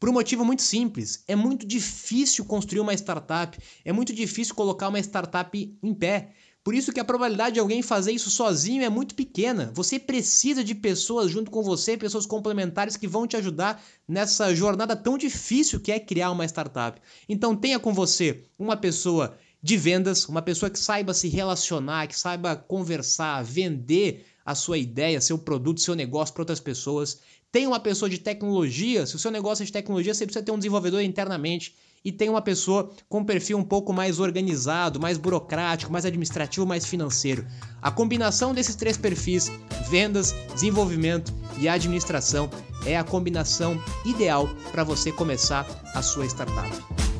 Por 0.00 0.08
um 0.08 0.14
motivo 0.14 0.46
muito 0.46 0.62
simples, 0.62 1.22
é 1.28 1.36
muito 1.36 1.66
difícil 1.66 2.46
construir 2.46 2.80
uma 2.80 2.94
startup, 2.94 3.58
é 3.84 3.92
muito 3.92 4.14
difícil 4.14 4.54
colocar 4.54 4.88
uma 4.88 4.98
startup 4.98 5.78
em 5.82 5.94
pé. 5.94 6.30
Por 6.64 6.74
isso 6.74 6.90
que 6.90 6.98
a 6.98 7.04
probabilidade 7.04 7.52
de 7.52 7.60
alguém 7.60 7.82
fazer 7.82 8.12
isso 8.12 8.30
sozinho 8.30 8.82
é 8.82 8.88
muito 8.88 9.14
pequena. 9.14 9.70
Você 9.74 9.98
precisa 9.98 10.64
de 10.64 10.74
pessoas 10.74 11.30
junto 11.30 11.50
com 11.50 11.62
você, 11.62 11.98
pessoas 11.98 12.24
complementares 12.24 12.96
que 12.96 13.06
vão 13.06 13.26
te 13.26 13.36
ajudar 13.36 13.84
nessa 14.08 14.54
jornada 14.54 14.96
tão 14.96 15.18
difícil 15.18 15.80
que 15.80 15.92
é 15.92 16.00
criar 16.00 16.30
uma 16.30 16.46
startup. 16.46 16.98
Então 17.28 17.54
tenha 17.54 17.78
com 17.78 17.92
você 17.92 18.42
uma 18.58 18.74
pessoa 18.74 19.36
de 19.62 19.76
vendas, 19.76 20.26
uma 20.26 20.40
pessoa 20.40 20.70
que 20.70 20.78
saiba 20.78 21.12
se 21.12 21.28
relacionar, 21.28 22.06
que 22.06 22.18
saiba 22.18 22.56
conversar, 22.56 23.44
vender 23.44 24.31
a 24.44 24.54
sua 24.54 24.78
ideia, 24.78 25.20
seu 25.20 25.38
produto, 25.38 25.80
seu 25.80 25.94
negócio 25.94 26.34
para 26.34 26.42
outras 26.42 26.60
pessoas. 26.60 27.20
Tem 27.50 27.66
uma 27.66 27.80
pessoa 27.80 28.08
de 28.08 28.18
tecnologia, 28.18 29.06
se 29.06 29.16
o 29.16 29.18
seu 29.18 29.30
negócio 29.30 29.62
é 29.62 29.66
de 29.66 29.72
tecnologia, 29.72 30.14
você 30.14 30.24
precisa 30.24 30.44
ter 30.44 30.52
um 30.52 30.58
desenvolvedor 30.58 31.02
internamente. 31.02 31.74
E 32.04 32.10
tem 32.10 32.28
uma 32.28 32.42
pessoa 32.42 32.90
com 33.08 33.20
um 33.20 33.24
perfil 33.24 33.56
um 33.56 33.62
pouco 33.62 33.92
mais 33.92 34.18
organizado, 34.18 34.98
mais 34.98 35.18
burocrático, 35.18 35.92
mais 35.92 36.04
administrativo, 36.04 36.66
mais 36.66 36.84
financeiro. 36.84 37.46
A 37.80 37.92
combinação 37.92 38.52
desses 38.52 38.74
três 38.74 38.96
perfis, 38.96 39.52
vendas, 39.88 40.34
desenvolvimento 40.52 41.32
e 41.58 41.68
administração, 41.68 42.50
é 42.84 42.96
a 42.96 43.04
combinação 43.04 43.80
ideal 44.04 44.48
para 44.72 44.82
você 44.82 45.12
começar 45.12 45.64
a 45.94 46.02
sua 46.02 46.26
startup. 46.26 47.11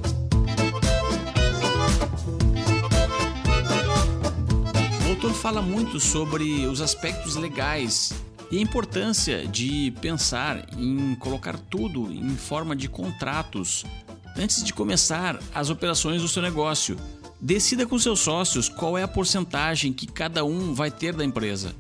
Autor 5.23 5.39
fala 5.39 5.63
muito 5.63 6.01
sobre 6.01 6.67
os 6.67 6.81
aspectos 6.81 7.37
legais 7.37 8.13
e 8.51 8.59
a 8.59 8.61
importância 8.61 9.47
de 9.47 9.93
pensar 10.01 10.67
em 10.77 11.15
colocar 11.15 11.57
tudo 11.57 12.13
em 12.13 12.37
forma 12.37 12.75
de 12.75 12.89
contratos 12.89 13.85
antes 14.37 14.65
de 14.65 14.75
começar 14.75 15.41
as 15.55 15.71
operações 15.71 16.23
do 16.23 16.29
seu 16.29 16.43
negócio. 16.43 16.97
Decida 17.41 17.87
com 17.87 18.01
seus 18.01 18.19
sócios 18.19 18.69
qual 18.69 18.99
é 18.99 19.05
a 19.05 19.09
porcentagem 19.09 19.93
que 19.93 20.09
cada 20.09 20.45
um 20.45 20.75
vai 20.75 20.91
ter 20.91 21.15
da 21.15 21.25
empresa. 21.25 21.73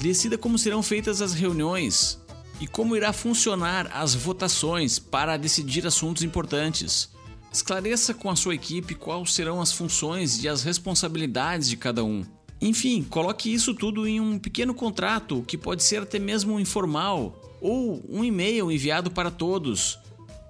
Decida 0.00 0.36
como 0.36 0.58
serão 0.58 0.82
feitas 0.82 1.22
as 1.22 1.34
reuniões 1.34 2.18
e 2.60 2.66
como 2.66 2.96
irá 2.96 3.12
funcionar 3.12 3.88
as 3.94 4.12
votações 4.12 4.98
para 4.98 5.36
decidir 5.36 5.86
assuntos 5.86 6.24
importantes. 6.24 7.08
Esclareça 7.52 8.12
com 8.12 8.28
a 8.28 8.34
sua 8.34 8.56
equipe 8.56 8.96
quais 8.96 9.34
serão 9.34 9.60
as 9.60 9.70
funções 9.70 10.42
e 10.42 10.48
as 10.48 10.64
responsabilidades 10.64 11.68
de 11.68 11.76
cada 11.76 12.02
um. 12.02 12.24
Enfim, 12.60 13.04
coloque 13.04 13.52
isso 13.52 13.72
tudo 13.72 14.06
em 14.06 14.20
um 14.20 14.38
pequeno 14.38 14.74
contrato 14.74 15.44
que 15.46 15.56
pode 15.56 15.82
ser 15.82 16.02
até 16.02 16.18
mesmo 16.18 16.58
informal 16.58 17.40
ou 17.60 18.04
um 18.08 18.24
e-mail 18.24 18.70
enviado 18.70 19.10
para 19.10 19.30
todos, 19.30 19.98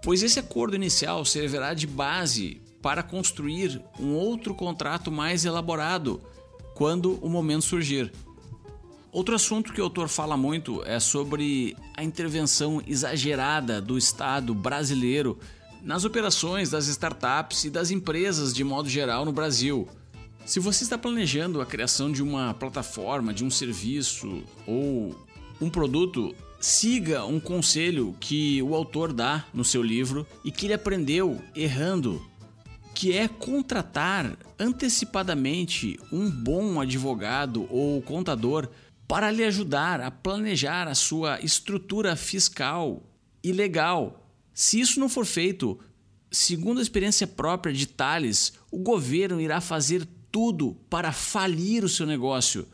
pois 0.03 0.23
esse 0.23 0.38
acordo 0.38 0.75
inicial 0.77 1.25
servirá 1.25 1.75
de 1.75 1.87
base 1.87 2.62
para 2.81 3.03
construir 3.03 3.81
um 3.99 4.14
outro 4.14 4.55
contrato 4.55 5.11
mais 5.11 5.44
elaborado 5.44 6.21
quando 6.75 7.14
o 7.25 7.29
momento 7.29 7.64
surgir. 7.64 8.12
Outro 9.11 9.35
assunto 9.35 9.73
que 9.73 9.81
o 9.81 9.85
autor 9.85 10.09
fala 10.09 10.37
muito 10.37 10.83
é 10.85 11.01
sobre 11.01 11.77
a 11.97 12.05
intervenção 12.05 12.83
exagerada 12.87 13.81
do 13.81 13.99
Estado 13.99 14.55
brasileiro 14.55 15.38
nas 15.83 16.05
operações 16.05 16.71
das 16.71 16.87
startups 16.87 17.64
e 17.64 17.71
das 17.71 17.90
empresas 17.90 18.55
de 18.55 18.62
modo 18.62 18.88
geral 18.88 19.25
no 19.25 19.33
Brasil. 19.33 19.88
Se 20.49 20.59
você 20.59 20.83
está 20.83 20.97
planejando 20.97 21.61
a 21.61 21.67
criação 21.67 22.11
de 22.11 22.23
uma 22.23 22.55
plataforma, 22.55 23.35
de 23.35 23.45
um 23.45 23.51
serviço 23.51 24.43
ou 24.67 25.15
um 25.61 25.69
produto, 25.69 26.35
siga 26.59 27.23
um 27.27 27.39
conselho 27.39 28.17
que 28.19 28.63
o 28.63 28.75
autor 28.75 29.13
dá 29.13 29.45
no 29.53 29.63
seu 29.63 29.83
livro 29.83 30.27
e 30.43 30.51
que 30.51 30.65
ele 30.65 30.73
aprendeu 30.73 31.39
errando, 31.55 32.27
que 32.95 33.13
é 33.13 33.29
contratar 33.29 34.39
antecipadamente 34.59 36.01
um 36.11 36.31
bom 36.31 36.81
advogado 36.81 37.67
ou 37.71 38.01
contador 38.01 38.71
para 39.07 39.31
lhe 39.31 39.45
ajudar 39.45 40.01
a 40.01 40.11
planejar 40.11 40.89
a 40.89 40.95
sua 40.95 41.39
estrutura 41.43 42.17
fiscal 42.17 43.03
e 43.45 43.53
legal. 43.53 44.27
Se 44.55 44.81
isso 44.81 44.99
não 44.99 45.11
for 45.11 45.27
feito, 45.27 45.79
segundo 46.31 46.79
a 46.79 46.83
experiência 46.83 47.27
própria 47.27 47.71
de 47.71 47.87
Thales, 47.87 48.55
o 48.71 48.79
governo 48.79 49.43
irá 49.43 49.61
fazer 49.61 50.09
tudo 50.38 50.77
para 50.88 51.11
falir 51.11 51.83
o 51.83 51.88
seu 51.88 52.07
negócio. 52.07 52.64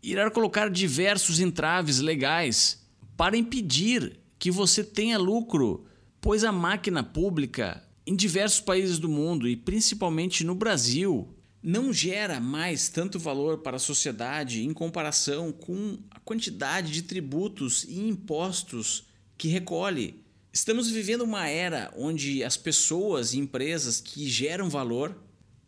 Irá 0.00 0.30
colocar 0.30 0.70
diversos 0.70 1.40
entraves 1.40 1.98
legais 1.98 2.86
para 3.16 3.36
impedir 3.36 4.20
que 4.38 4.52
você 4.52 4.84
tenha 4.84 5.18
lucro, 5.18 5.84
pois 6.20 6.44
a 6.44 6.52
máquina 6.52 7.02
pública 7.02 7.82
em 8.06 8.14
diversos 8.14 8.60
países 8.60 9.00
do 9.00 9.08
mundo 9.08 9.48
e 9.48 9.56
principalmente 9.56 10.44
no 10.44 10.54
Brasil 10.54 11.34
não 11.60 11.92
gera 11.92 12.38
mais 12.38 12.88
tanto 12.88 13.18
valor 13.18 13.62
para 13.62 13.78
a 13.78 13.80
sociedade 13.80 14.64
em 14.64 14.72
comparação 14.72 15.50
com 15.50 15.98
a 16.12 16.20
quantidade 16.20 16.92
de 16.92 17.02
tributos 17.02 17.82
e 17.82 17.98
impostos 17.98 19.08
que 19.36 19.48
recolhe. 19.48 20.22
Estamos 20.52 20.88
vivendo 20.88 21.22
uma 21.22 21.48
era 21.48 21.92
onde 21.96 22.44
as 22.44 22.56
pessoas 22.56 23.32
e 23.32 23.38
empresas 23.40 24.00
que 24.00 24.28
geram 24.28 24.70
valor 24.70 25.18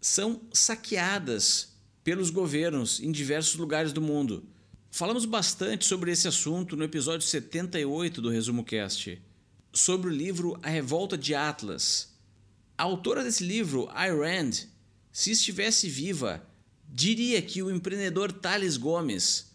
são 0.00 0.40
saqueadas 0.52 1.74
pelos 2.02 2.30
governos 2.30 3.00
em 3.00 3.12
diversos 3.12 3.56
lugares 3.56 3.92
do 3.92 4.00
mundo. 4.00 4.44
Falamos 4.90 5.24
bastante 5.24 5.84
sobre 5.84 6.10
esse 6.10 6.26
assunto 6.26 6.76
no 6.76 6.84
episódio 6.84 7.26
78 7.26 8.20
do 8.22 8.30
Resumo 8.30 8.64
Cast, 8.64 9.20
sobre 9.72 10.08
o 10.08 10.12
livro 10.12 10.58
A 10.62 10.68
Revolta 10.68 11.16
de 11.16 11.34
Atlas. 11.34 12.14
A 12.76 12.84
autora 12.84 13.22
desse 13.22 13.44
livro, 13.44 13.88
Ayn 13.92 14.50
se 15.12 15.32
estivesse 15.32 15.88
viva, 15.88 16.42
diria 16.88 17.40
que 17.42 17.62
o 17.62 17.70
empreendedor 17.70 18.32
Thales 18.32 18.76
Gomes 18.76 19.52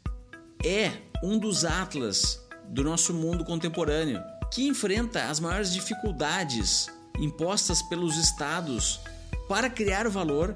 é 0.64 0.92
um 1.24 1.38
dos 1.38 1.66
Atlas 1.66 2.40
do 2.70 2.84
nosso 2.84 3.14
mundo 3.14 3.44
contemporâneo, 3.44 4.22
que 4.54 4.68
enfrenta 4.68 5.28
as 5.30 5.40
maiores 5.40 5.74
dificuldades 5.74 6.88
impostas 7.20 7.82
pelos 7.84 8.16
estados 8.18 9.00
para 9.48 9.70
criar 9.70 10.10
valor, 10.10 10.56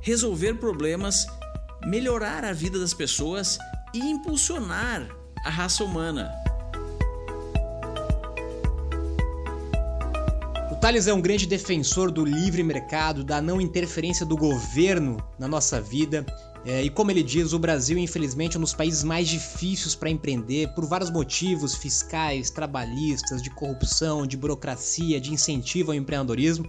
resolver 0.00 0.54
problemas, 0.54 1.26
melhorar 1.86 2.44
a 2.44 2.52
vida 2.52 2.78
das 2.78 2.94
pessoas 2.94 3.58
e 3.94 3.98
impulsionar 3.98 5.08
a 5.44 5.50
raça 5.50 5.84
humana. 5.84 6.30
O 10.70 10.76
Thales 10.76 11.06
é 11.06 11.12
um 11.12 11.20
grande 11.20 11.46
defensor 11.46 12.10
do 12.10 12.24
livre 12.24 12.62
mercado, 12.62 13.24
da 13.24 13.42
não 13.42 13.60
interferência 13.60 14.24
do 14.24 14.36
governo 14.36 15.22
na 15.38 15.48
nossa 15.48 15.80
vida. 15.80 16.24
É, 16.64 16.82
e 16.82 16.90
como 16.90 17.10
ele 17.10 17.22
diz, 17.22 17.52
o 17.52 17.58
Brasil, 17.58 17.96
infelizmente, 17.98 18.56
é 18.56 18.58
um 18.58 18.62
dos 18.62 18.74
países 18.74 19.02
mais 19.02 19.28
difíceis 19.28 19.94
para 19.94 20.10
empreender 20.10 20.68
por 20.74 20.86
vários 20.86 21.10
motivos 21.10 21.74
fiscais, 21.74 22.50
trabalhistas, 22.50 23.42
de 23.42 23.50
corrupção, 23.50 24.26
de 24.26 24.36
burocracia, 24.36 25.20
de 25.20 25.32
incentivo 25.32 25.90
ao 25.90 25.96
empreendedorismo. 25.96 26.68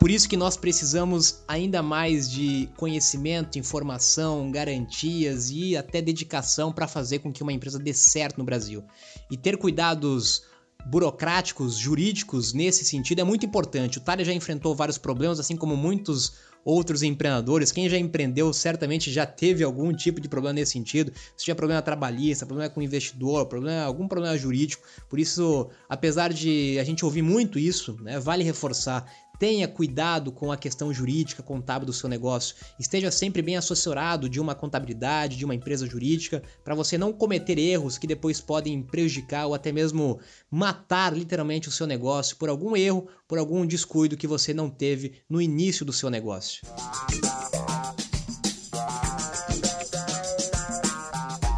Por 0.00 0.10
isso 0.10 0.30
que 0.30 0.36
nós 0.36 0.56
precisamos 0.56 1.44
ainda 1.46 1.82
mais 1.82 2.30
de 2.30 2.70
conhecimento, 2.78 3.58
informação, 3.58 4.50
garantias 4.50 5.50
e 5.50 5.76
até 5.76 6.00
dedicação 6.00 6.72
para 6.72 6.88
fazer 6.88 7.18
com 7.18 7.30
que 7.30 7.42
uma 7.42 7.52
empresa 7.52 7.78
dê 7.78 7.92
certo 7.92 8.38
no 8.38 8.44
Brasil. 8.44 8.82
E 9.30 9.36
ter 9.36 9.58
cuidados 9.58 10.42
burocráticos, 10.86 11.76
jurídicos 11.76 12.54
nesse 12.54 12.82
sentido 12.82 13.20
é 13.20 13.24
muito 13.24 13.44
importante. 13.44 13.98
O 13.98 14.00
Thalia 14.00 14.24
já 14.24 14.32
enfrentou 14.32 14.74
vários 14.74 14.96
problemas, 14.96 15.38
assim 15.38 15.54
como 15.54 15.76
muitos 15.76 16.32
outros 16.64 17.02
empreendedores. 17.02 17.70
Quem 17.70 17.86
já 17.86 17.98
empreendeu 17.98 18.52
certamente 18.54 19.12
já 19.12 19.26
teve 19.26 19.62
algum 19.62 19.92
tipo 19.92 20.18
de 20.18 20.30
problema 20.30 20.54
nesse 20.54 20.72
sentido. 20.72 21.12
Se 21.36 21.44
tiver 21.44 21.54
problema 21.54 21.82
trabalhista, 21.82 22.46
problema 22.46 22.70
com 22.70 22.80
investidor, 22.80 23.46
problema, 23.46 23.82
algum 23.82 24.08
problema 24.08 24.36
jurídico. 24.36 24.82
Por 25.10 25.18
isso, 25.18 25.68
apesar 25.90 26.32
de 26.32 26.78
a 26.78 26.84
gente 26.84 27.04
ouvir 27.04 27.22
muito 27.22 27.58
isso, 27.58 27.98
né, 28.00 28.18
vale 28.18 28.42
reforçar. 28.42 29.04
Tenha 29.40 29.66
cuidado 29.66 30.30
com 30.30 30.52
a 30.52 30.56
questão 30.58 30.92
jurídica, 30.92 31.42
contábil 31.42 31.86
do 31.86 31.94
seu 31.94 32.10
negócio. 32.10 32.54
Esteja 32.78 33.10
sempre 33.10 33.40
bem 33.40 33.56
assessorado 33.56 34.28
de 34.28 34.38
uma 34.38 34.54
contabilidade, 34.54 35.38
de 35.38 35.46
uma 35.46 35.54
empresa 35.54 35.86
jurídica, 35.86 36.42
para 36.62 36.74
você 36.74 36.98
não 36.98 37.10
cometer 37.10 37.58
erros 37.58 37.96
que 37.96 38.06
depois 38.06 38.38
podem 38.38 38.82
prejudicar 38.82 39.46
ou 39.46 39.54
até 39.54 39.72
mesmo 39.72 40.20
matar 40.50 41.16
literalmente 41.16 41.70
o 41.70 41.72
seu 41.72 41.86
negócio 41.86 42.36
por 42.36 42.50
algum 42.50 42.76
erro, 42.76 43.08
por 43.26 43.38
algum 43.38 43.64
descuido 43.64 44.14
que 44.14 44.26
você 44.26 44.52
não 44.52 44.68
teve 44.68 45.22
no 45.26 45.40
início 45.40 45.86
do 45.86 45.92
seu 45.92 46.10
negócio. 46.10 46.60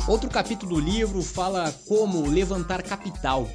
Outro 0.07 0.31
capítulo 0.31 0.77
do 0.77 0.81
livro 0.81 1.21
fala 1.21 1.73
como 1.89 2.29
levantar 2.29 2.81
capital. 2.85 3.49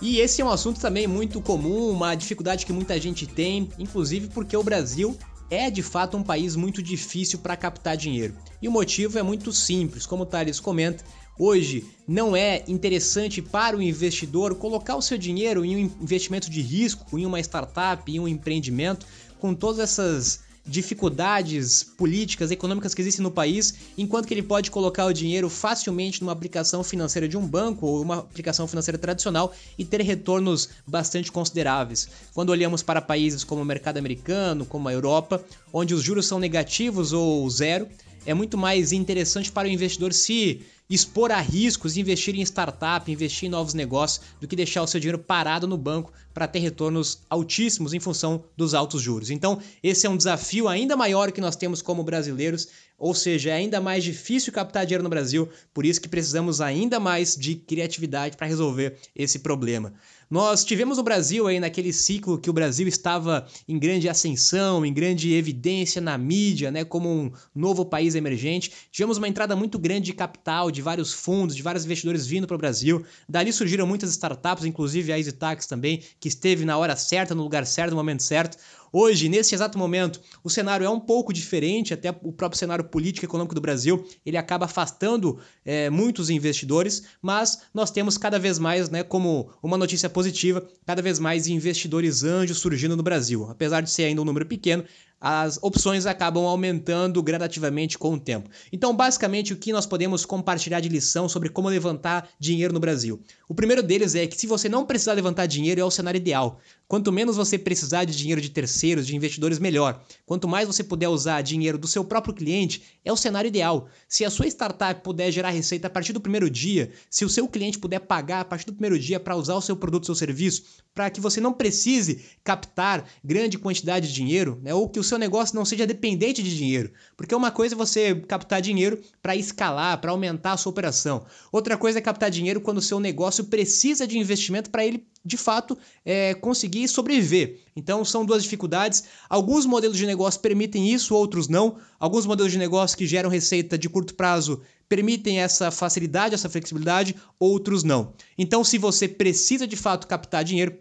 E 0.00 0.20
esse 0.20 0.40
é 0.40 0.44
um 0.44 0.50
assunto 0.50 0.80
também 0.80 1.08
muito 1.08 1.40
comum, 1.40 1.90
uma 1.90 2.14
dificuldade 2.14 2.64
que 2.64 2.72
muita 2.72 3.00
gente 3.00 3.26
tem, 3.26 3.68
inclusive 3.78 4.28
porque 4.28 4.56
o 4.56 4.62
Brasil 4.62 5.16
é 5.50 5.70
de 5.70 5.82
fato 5.82 6.16
um 6.16 6.22
país 6.22 6.54
muito 6.54 6.80
difícil 6.82 7.40
para 7.40 7.56
captar 7.56 7.96
dinheiro. 7.96 8.36
E 8.62 8.68
o 8.68 8.70
motivo 8.70 9.18
é 9.18 9.22
muito 9.22 9.52
simples, 9.52 10.06
como 10.06 10.22
o 10.22 10.26
Thales 10.26 10.60
comenta, 10.60 11.04
hoje 11.38 11.84
não 12.06 12.36
é 12.36 12.62
interessante 12.68 13.42
para 13.42 13.76
o 13.76 13.82
investidor 13.82 14.54
colocar 14.54 14.94
o 14.94 15.02
seu 15.02 15.18
dinheiro 15.18 15.64
em 15.64 15.76
um 15.76 15.90
investimento 16.00 16.48
de 16.48 16.60
risco, 16.60 17.18
em 17.18 17.26
uma 17.26 17.40
startup, 17.40 18.10
em 18.10 18.20
um 18.20 18.28
empreendimento, 18.28 19.04
com 19.40 19.54
todas 19.54 19.80
essas 19.80 20.40
dificuldades 20.68 21.82
políticas, 21.82 22.50
econômicas 22.50 22.94
que 22.94 23.00
existem 23.00 23.22
no 23.22 23.30
país, 23.30 23.74
enquanto 23.96 24.26
que 24.26 24.34
ele 24.34 24.42
pode 24.42 24.70
colocar 24.70 25.06
o 25.06 25.12
dinheiro 25.12 25.48
facilmente 25.48 26.20
numa 26.20 26.32
aplicação 26.32 26.84
financeira 26.84 27.26
de 27.26 27.36
um 27.36 27.46
banco 27.46 27.86
ou 27.86 28.02
uma 28.02 28.18
aplicação 28.18 28.68
financeira 28.68 28.98
tradicional 28.98 29.52
e 29.78 29.84
ter 29.84 30.02
retornos 30.02 30.68
bastante 30.86 31.32
consideráveis. 31.32 32.08
Quando 32.34 32.50
olhamos 32.50 32.82
para 32.82 33.00
países 33.00 33.42
como 33.42 33.62
o 33.62 33.64
mercado 33.64 33.96
americano, 33.96 34.66
como 34.66 34.88
a 34.88 34.92
Europa, 34.92 35.42
onde 35.72 35.94
os 35.94 36.02
juros 36.02 36.26
são 36.26 36.38
negativos 36.38 37.12
ou 37.12 37.48
zero, 37.48 37.88
é 38.26 38.34
muito 38.34 38.58
mais 38.58 38.92
interessante 38.92 39.50
para 39.50 39.66
o 39.66 39.70
investidor 39.70 40.12
se 40.12 40.60
expor 40.88 41.30
a 41.30 41.40
riscos, 41.40 41.96
investir 41.96 42.34
em 42.34 42.40
startup, 42.42 43.10
investir 43.10 43.46
em 43.46 43.50
novos 43.50 43.74
negócios, 43.74 44.24
do 44.40 44.48
que 44.48 44.56
deixar 44.56 44.82
o 44.82 44.86
seu 44.86 44.98
dinheiro 44.98 45.18
parado 45.18 45.66
no 45.66 45.76
banco 45.76 46.12
para 46.32 46.48
ter 46.48 46.60
retornos 46.60 47.20
altíssimos 47.28 47.92
em 47.92 48.00
função 48.00 48.44
dos 48.56 48.72
altos 48.72 49.02
juros. 49.02 49.30
Então, 49.30 49.60
esse 49.82 50.06
é 50.06 50.10
um 50.10 50.16
desafio 50.16 50.68
ainda 50.68 50.96
maior 50.96 51.32
que 51.32 51.40
nós 51.40 51.56
temos 51.56 51.82
como 51.82 52.04
brasileiros, 52.04 52.68
ou 52.96 53.14
seja, 53.14 53.50
é 53.50 53.54
ainda 53.54 53.80
mais 53.80 54.02
difícil 54.02 54.52
captar 54.52 54.86
dinheiro 54.86 55.04
no 55.04 55.10
Brasil, 55.10 55.48
por 55.74 55.84
isso 55.84 56.00
que 56.00 56.08
precisamos 56.08 56.60
ainda 56.60 56.98
mais 56.98 57.36
de 57.36 57.54
criatividade 57.54 58.36
para 58.36 58.46
resolver 58.46 58.96
esse 59.14 59.40
problema. 59.40 59.92
Nós 60.30 60.62
tivemos 60.62 60.98
no 60.98 61.02
Brasil 61.02 61.46
aí 61.46 61.58
naquele 61.58 61.90
ciclo 61.90 62.38
que 62.38 62.50
o 62.50 62.52
Brasil 62.52 62.86
estava 62.86 63.46
em 63.66 63.78
grande 63.78 64.10
ascensão, 64.10 64.84
em 64.84 64.92
grande 64.92 65.32
evidência 65.32 66.02
na 66.02 66.18
mídia, 66.18 66.70
né, 66.70 66.84
como 66.84 67.08
um 67.08 67.32
novo 67.54 67.86
país 67.86 68.14
emergente. 68.14 68.70
Tivemos 68.92 69.16
uma 69.16 69.26
entrada 69.26 69.56
muito 69.56 69.78
grande 69.78 70.06
de 70.06 70.12
capital, 70.12 70.70
de 70.70 70.82
vários 70.82 71.14
fundos, 71.14 71.56
de 71.56 71.62
vários 71.62 71.86
investidores 71.86 72.26
vindo 72.26 72.46
para 72.46 72.56
o 72.56 72.58
Brasil. 72.58 73.02
Dali 73.26 73.50
surgiram 73.54 73.86
muitas 73.86 74.10
startups, 74.10 74.66
inclusive 74.66 75.10
a 75.10 75.18
EasyTax 75.18 75.66
também, 75.66 76.02
que 76.20 76.28
esteve 76.28 76.66
na 76.66 76.76
hora 76.76 76.94
certa, 76.94 77.34
no 77.34 77.42
lugar 77.42 77.64
certo, 77.64 77.92
no 77.92 77.96
momento 77.96 78.22
certo. 78.22 78.58
Hoje, 78.92 79.28
nesse 79.28 79.54
exato 79.54 79.78
momento, 79.78 80.20
o 80.42 80.50
cenário 80.50 80.84
é 80.84 80.90
um 80.90 81.00
pouco 81.00 81.32
diferente, 81.32 81.92
até 81.92 82.10
o 82.10 82.32
próprio 82.32 82.58
cenário 82.58 82.84
político 82.84 83.24
e 83.24 83.28
econômico 83.28 83.54
do 83.54 83.60
Brasil, 83.60 84.06
ele 84.24 84.36
acaba 84.36 84.64
afastando 84.64 85.38
é, 85.64 85.90
muitos 85.90 86.30
investidores, 86.30 87.04
mas 87.20 87.62
nós 87.72 87.90
temos 87.90 88.16
cada 88.16 88.38
vez 88.38 88.58
mais, 88.58 88.88
né, 88.90 89.02
como 89.02 89.50
uma 89.62 89.76
notícia 89.76 90.08
positiva, 90.08 90.66
cada 90.86 91.02
vez 91.02 91.18
mais 91.18 91.46
investidores 91.46 92.24
anjos 92.24 92.58
surgindo 92.58 92.96
no 92.96 93.02
Brasil. 93.02 93.46
Apesar 93.50 93.80
de 93.80 93.90
ser 93.90 94.04
ainda 94.04 94.22
um 94.22 94.24
número 94.24 94.46
pequeno, 94.46 94.84
as 95.20 95.58
opções 95.62 96.06
acabam 96.06 96.44
aumentando 96.44 97.22
gradativamente 97.22 97.98
com 97.98 98.14
o 98.14 98.20
tempo. 98.20 98.48
Então, 98.72 98.94
basicamente, 98.94 99.52
o 99.52 99.56
que 99.56 99.72
nós 99.72 99.86
podemos 99.86 100.24
compartilhar 100.24 100.80
de 100.80 100.88
lição 100.88 101.28
sobre 101.28 101.48
como 101.48 101.68
levantar 101.68 102.28
dinheiro 102.38 102.72
no 102.72 102.80
Brasil? 102.80 103.20
O 103.48 103.54
primeiro 103.54 103.82
deles 103.82 104.14
é 104.14 104.26
que 104.26 104.38
se 104.38 104.46
você 104.46 104.68
não 104.68 104.86
precisar 104.86 105.14
levantar 105.14 105.46
dinheiro, 105.46 105.80
é 105.80 105.84
o 105.84 105.90
cenário 105.90 106.18
ideal. 106.18 106.60
Quanto 106.86 107.12
menos 107.12 107.36
você 107.36 107.58
precisar 107.58 108.04
de 108.04 108.16
dinheiro 108.16 108.40
de 108.40 108.48
terceiros, 108.48 109.06
de 109.06 109.14
investidores, 109.14 109.58
melhor. 109.58 110.02
Quanto 110.24 110.48
mais 110.48 110.66
você 110.66 110.82
puder 110.82 111.08
usar 111.08 111.42
dinheiro 111.42 111.76
do 111.76 111.86
seu 111.86 112.04
próprio 112.04 112.34
cliente, 112.34 112.82
é 113.04 113.12
o 113.12 113.16
cenário 113.16 113.48
ideal. 113.48 113.88
Se 114.08 114.24
a 114.24 114.30
sua 114.30 114.46
startup 114.46 115.02
puder 115.02 115.30
gerar 115.30 115.50
receita 115.50 115.86
a 115.86 115.90
partir 115.90 116.12
do 116.12 116.20
primeiro 116.20 116.48
dia, 116.48 116.90
se 117.10 117.24
o 117.24 117.28
seu 117.28 117.46
cliente 117.48 117.78
puder 117.78 118.00
pagar 118.00 118.40
a 118.40 118.44
partir 118.44 118.66
do 118.66 118.72
primeiro 118.72 118.98
dia 118.98 119.20
para 119.20 119.36
usar 119.36 119.54
o 119.54 119.60
seu 119.60 119.76
produto, 119.76 120.06
seu 120.06 120.14
serviço, 120.14 120.62
para 120.94 121.10
que 121.10 121.20
você 121.20 121.40
não 121.40 121.52
precise 121.52 122.24
captar 122.42 123.06
grande 123.22 123.58
quantidade 123.58 124.08
de 124.08 124.14
dinheiro, 124.14 124.58
né, 124.62 124.72
ou 124.72 124.88
que 124.88 124.98
o 124.98 125.04
seu 125.08 125.18
negócio 125.18 125.56
não 125.56 125.64
seja 125.64 125.86
dependente 125.86 126.42
de 126.42 126.56
dinheiro. 126.56 126.92
Porque 127.16 127.34
uma 127.34 127.50
coisa 127.50 127.74
é 127.74 127.76
você 127.76 128.14
captar 128.14 128.60
dinheiro 128.60 129.00
para 129.22 129.34
escalar, 129.34 130.00
para 130.00 130.10
aumentar 130.10 130.52
a 130.52 130.56
sua 130.56 130.70
operação. 130.70 131.24
Outra 131.50 131.76
coisa 131.76 131.98
é 131.98 132.02
captar 132.02 132.30
dinheiro 132.30 132.60
quando 132.60 132.78
o 132.78 132.82
seu 132.82 133.00
negócio 133.00 133.44
precisa 133.44 134.06
de 134.06 134.18
investimento 134.18 134.70
para 134.70 134.84
ele 134.84 135.06
de 135.24 135.36
fato 135.36 135.76
é, 136.04 136.34
conseguir 136.34 136.88
sobreviver. 136.88 137.60
Então 137.76 138.04
são 138.04 138.24
duas 138.24 138.42
dificuldades. 138.42 139.04
Alguns 139.28 139.66
modelos 139.66 139.96
de 139.96 140.06
negócio 140.06 140.40
permitem 140.40 140.92
isso, 140.92 141.14
outros 141.14 141.48
não. 141.48 141.76
Alguns 141.98 142.24
modelos 142.26 142.52
de 142.52 142.58
negócio 142.58 142.96
que 142.96 143.06
geram 143.06 143.28
receita 143.28 143.76
de 143.76 143.88
curto 143.88 144.14
prazo 144.14 144.62
permitem 144.88 145.40
essa 145.40 145.70
facilidade, 145.70 146.34
essa 146.34 146.48
flexibilidade, 146.48 147.14
outros 147.38 147.84
não. 147.84 148.14
Então, 148.38 148.64
se 148.64 148.78
você 148.78 149.06
precisa 149.06 149.66
de 149.66 149.76
fato 149.76 150.06
captar 150.06 150.42
dinheiro, 150.42 150.78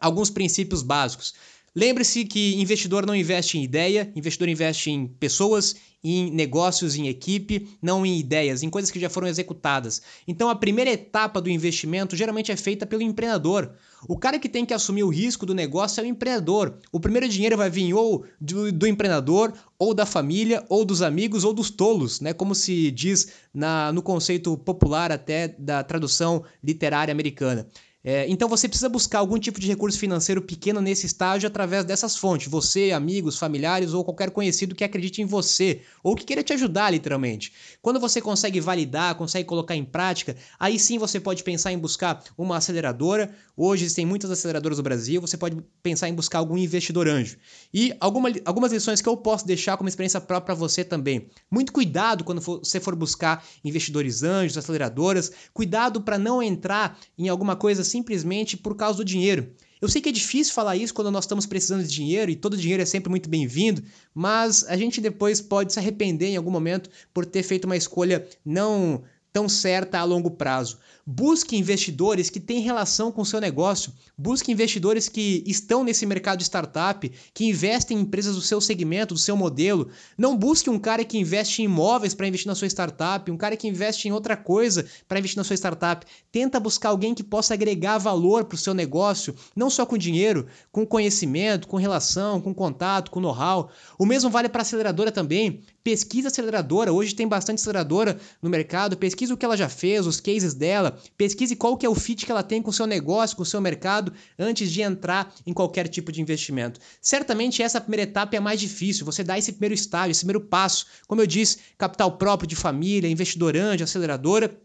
alguns 0.00 0.30
princípios 0.30 0.82
básicos. 0.82 1.34
Lembre-se 1.76 2.24
que 2.24 2.54
investidor 2.54 3.04
não 3.04 3.14
investe 3.14 3.58
em 3.58 3.62
ideia, 3.62 4.10
investidor 4.16 4.48
investe 4.48 4.90
em 4.90 5.06
pessoas, 5.06 5.76
em 6.02 6.30
negócios, 6.30 6.96
em 6.96 7.06
equipe, 7.06 7.68
não 7.82 8.06
em 8.06 8.18
ideias, 8.18 8.62
em 8.62 8.70
coisas 8.70 8.90
que 8.90 8.98
já 8.98 9.10
foram 9.10 9.28
executadas. 9.28 10.00
Então 10.26 10.48
a 10.48 10.54
primeira 10.54 10.90
etapa 10.90 11.38
do 11.38 11.50
investimento 11.50 12.16
geralmente 12.16 12.50
é 12.50 12.56
feita 12.56 12.86
pelo 12.86 13.02
empreendedor. 13.02 13.74
O 14.08 14.16
cara 14.16 14.38
que 14.38 14.48
tem 14.48 14.64
que 14.64 14.72
assumir 14.72 15.02
o 15.02 15.10
risco 15.10 15.44
do 15.44 15.54
negócio 15.54 16.00
é 16.00 16.04
o 16.04 16.06
empreendedor. 16.06 16.78
O 16.90 16.98
primeiro 16.98 17.28
dinheiro 17.28 17.58
vai 17.58 17.68
vir 17.68 17.92
ou 17.92 18.24
do, 18.40 18.72
do 18.72 18.86
empreendedor, 18.86 19.52
ou 19.78 19.92
da 19.92 20.06
família, 20.06 20.64
ou 20.70 20.82
dos 20.82 21.02
amigos, 21.02 21.44
ou 21.44 21.52
dos 21.52 21.68
tolos, 21.68 22.22
né? 22.22 22.32
Como 22.32 22.54
se 22.54 22.90
diz 22.90 23.32
na, 23.52 23.92
no 23.92 24.00
conceito 24.00 24.56
popular 24.56 25.12
até 25.12 25.48
da 25.58 25.84
tradução 25.84 26.42
literária 26.64 27.12
americana. 27.12 27.68
É, 28.08 28.24
então 28.28 28.48
você 28.48 28.68
precisa 28.68 28.88
buscar 28.88 29.18
algum 29.18 29.36
tipo 29.36 29.58
de 29.58 29.66
recurso 29.66 29.98
financeiro 29.98 30.40
pequeno 30.40 30.80
nesse 30.80 31.06
estágio 31.06 31.48
através 31.48 31.84
dessas 31.84 32.16
fontes. 32.16 32.46
Você, 32.46 32.92
amigos, 32.92 33.36
familiares 33.36 33.92
ou 33.92 34.04
qualquer 34.04 34.30
conhecido 34.30 34.76
que 34.76 34.84
acredite 34.84 35.20
em 35.20 35.24
você 35.24 35.80
ou 36.04 36.14
que 36.14 36.24
queira 36.24 36.44
te 36.44 36.52
ajudar, 36.52 36.92
literalmente. 36.92 37.52
Quando 37.82 37.98
você 37.98 38.20
consegue 38.20 38.60
validar, 38.60 39.16
consegue 39.16 39.44
colocar 39.48 39.74
em 39.74 39.84
prática, 39.84 40.36
aí 40.56 40.78
sim 40.78 40.98
você 40.98 41.18
pode 41.18 41.42
pensar 41.42 41.72
em 41.72 41.78
buscar 41.78 42.22
uma 42.38 42.58
aceleradora. 42.58 43.34
Hoje 43.56 43.86
existem 43.86 44.06
muitas 44.06 44.30
aceleradoras 44.30 44.78
no 44.78 44.84
Brasil. 44.84 45.20
Você 45.20 45.36
pode 45.36 45.56
pensar 45.82 46.08
em 46.08 46.14
buscar 46.14 46.38
algum 46.38 46.56
investidor 46.56 47.08
anjo. 47.08 47.36
E 47.74 47.92
alguma, 47.98 48.30
algumas 48.44 48.70
lições 48.70 49.02
que 49.02 49.08
eu 49.08 49.16
posso 49.16 49.44
deixar 49.44 49.76
como 49.76 49.88
experiência 49.88 50.20
própria 50.20 50.46
para 50.46 50.54
você 50.54 50.84
também. 50.84 51.28
Muito 51.50 51.72
cuidado 51.72 52.22
quando 52.22 52.40
for, 52.40 52.60
você 52.60 52.78
for 52.78 52.94
buscar 52.94 53.44
investidores 53.64 54.22
anjos, 54.22 54.56
aceleradoras. 54.56 55.32
Cuidado 55.52 56.00
para 56.00 56.16
não 56.16 56.40
entrar 56.40 56.96
em 57.18 57.28
alguma 57.28 57.56
coisa 57.56 57.82
assim 57.82 57.95
simplesmente 57.96 58.56
por 58.56 58.76
causa 58.76 58.98
do 58.98 59.04
dinheiro. 59.04 59.50
Eu 59.80 59.88
sei 59.88 60.00
que 60.00 60.08
é 60.08 60.12
difícil 60.12 60.52
falar 60.54 60.76
isso 60.76 60.92
quando 60.92 61.10
nós 61.10 61.24
estamos 61.24 61.46
precisando 61.46 61.82
de 61.82 61.92
dinheiro 61.92 62.30
e 62.30 62.36
todo 62.36 62.56
dinheiro 62.56 62.82
é 62.82 62.86
sempre 62.86 63.10
muito 63.10 63.28
bem-vindo, 63.28 63.82
mas 64.14 64.64
a 64.68 64.76
gente 64.76 65.00
depois 65.00 65.40
pode 65.40 65.72
se 65.72 65.78
arrepender 65.78 66.28
em 66.28 66.36
algum 66.36 66.50
momento 66.50 66.90
por 67.12 67.24
ter 67.24 67.42
feito 67.42 67.64
uma 67.64 67.76
escolha 67.76 68.26
não 68.44 69.02
tão 69.32 69.48
certa 69.48 69.98
a 69.98 70.04
longo 70.04 70.30
prazo. 70.30 70.78
Busque 71.08 71.56
investidores 71.56 72.28
que 72.28 72.40
têm 72.40 72.58
relação 72.58 73.12
com 73.12 73.22
o 73.22 73.24
seu 73.24 73.40
negócio. 73.40 73.92
Busque 74.18 74.50
investidores 74.50 75.08
que 75.08 75.44
estão 75.46 75.84
nesse 75.84 76.04
mercado 76.04 76.38
de 76.38 76.44
startup, 76.44 77.08
que 77.32 77.44
investem 77.44 77.96
em 77.96 78.00
empresas 78.00 78.34
do 78.34 78.40
seu 78.40 78.60
segmento, 78.60 79.14
do 79.14 79.20
seu 79.20 79.36
modelo. 79.36 79.88
Não 80.18 80.36
busque 80.36 80.68
um 80.68 80.80
cara 80.80 81.04
que 81.04 81.16
investe 81.16 81.62
em 81.62 81.66
imóveis 81.66 82.12
para 82.12 82.26
investir 82.26 82.48
na 82.48 82.56
sua 82.56 82.66
startup, 82.66 83.30
um 83.30 83.36
cara 83.36 83.56
que 83.56 83.68
investe 83.68 84.08
em 84.08 84.10
outra 84.10 84.36
coisa 84.36 84.84
para 85.06 85.20
investir 85.20 85.36
na 85.36 85.44
sua 85.44 85.54
startup. 85.54 86.04
Tenta 86.32 86.58
buscar 86.58 86.88
alguém 86.88 87.14
que 87.14 87.22
possa 87.22 87.54
agregar 87.54 87.98
valor 87.98 88.44
para 88.44 88.56
o 88.56 88.58
seu 88.58 88.74
negócio, 88.74 89.32
não 89.54 89.70
só 89.70 89.86
com 89.86 89.96
dinheiro, 89.96 90.48
com 90.72 90.84
conhecimento, 90.84 91.68
com 91.68 91.76
relação, 91.76 92.40
com 92.40 92.52
contato, 92.52 93.12
com 93.12 93.20
know-how. 93.20 93.70
O 93.96 94.04
mesmo 94.04 94.28
vale 94.28 94.48
para 94.48 94.62
aceleradora 94.62 95.12
também. 95.12 95.60
Pesquisa 95.84 96.26
aceleradora. 96.26 96.92
Hoje 96.92 97.14
tem 97.14 97.28
bastante 97.28 97.60
aceleradora 97.60 98.18
no 98.42 98.50
mercado. 98.50 98.96
Pesquisa 98.96 99.32
o 99.32 99.36
que 99.36 99.44
ela 99.44 99.56
já 99.56 99.68
fez, 99.68 100.04
os 100.04 100.18
cases 100.18 100.52
dela 100.52 100.95
pesquise 101.16 101.56
qual 101.56 101.76
que 101.76 101.86
é 101.86 101.88
o 101.88 101.94
fit 101.94 102.24
que 102.24 102.32
ela 102.32 102.42
tem 102.42 102.62
com 102.62 102.70
o 102.70 102.72
seu 102.72 102.86
negócio, 102.86 103.36
com 103.36 103.42
o 103.42 103.46
seu 103.46 103.60
mercado, 103.60 104.12
antes 104.38 104.70
de 104.70 104.82
entrar 104.82 105.34
em 105.46 105.52
qualquer 105.52 105.88
tipo 105.88 106.12
de 106.12 106.20
investimento. 106.20 106.80
Certamente 107.00 107.62
essa 107.62 107.80
primeira 107.80 108.02
etapa 108.02 108.36
é 108.36 108.40
mais 108.40 108.60
difícil, 108.60 109.04
você 109.04 109.22
dá 109.22 109.38
esse 109.38 109.52
primeiro 109.52 109.74
estágio, 109.74 110.12
esse 110.12 110.20
primeiro 110.20 110.40
passo. 110.40 110.86
Como 111.06 111.20
eu 111.20 111.26
disse, 111.26 111.58
capital 111.78 112.12
próprio 112.12 112.48
de 112.48 112.56
família, 112.56 113.08
investidor 113.08 113.56
anjo, 113.56 113.84
aceleradora. 113.84 114.56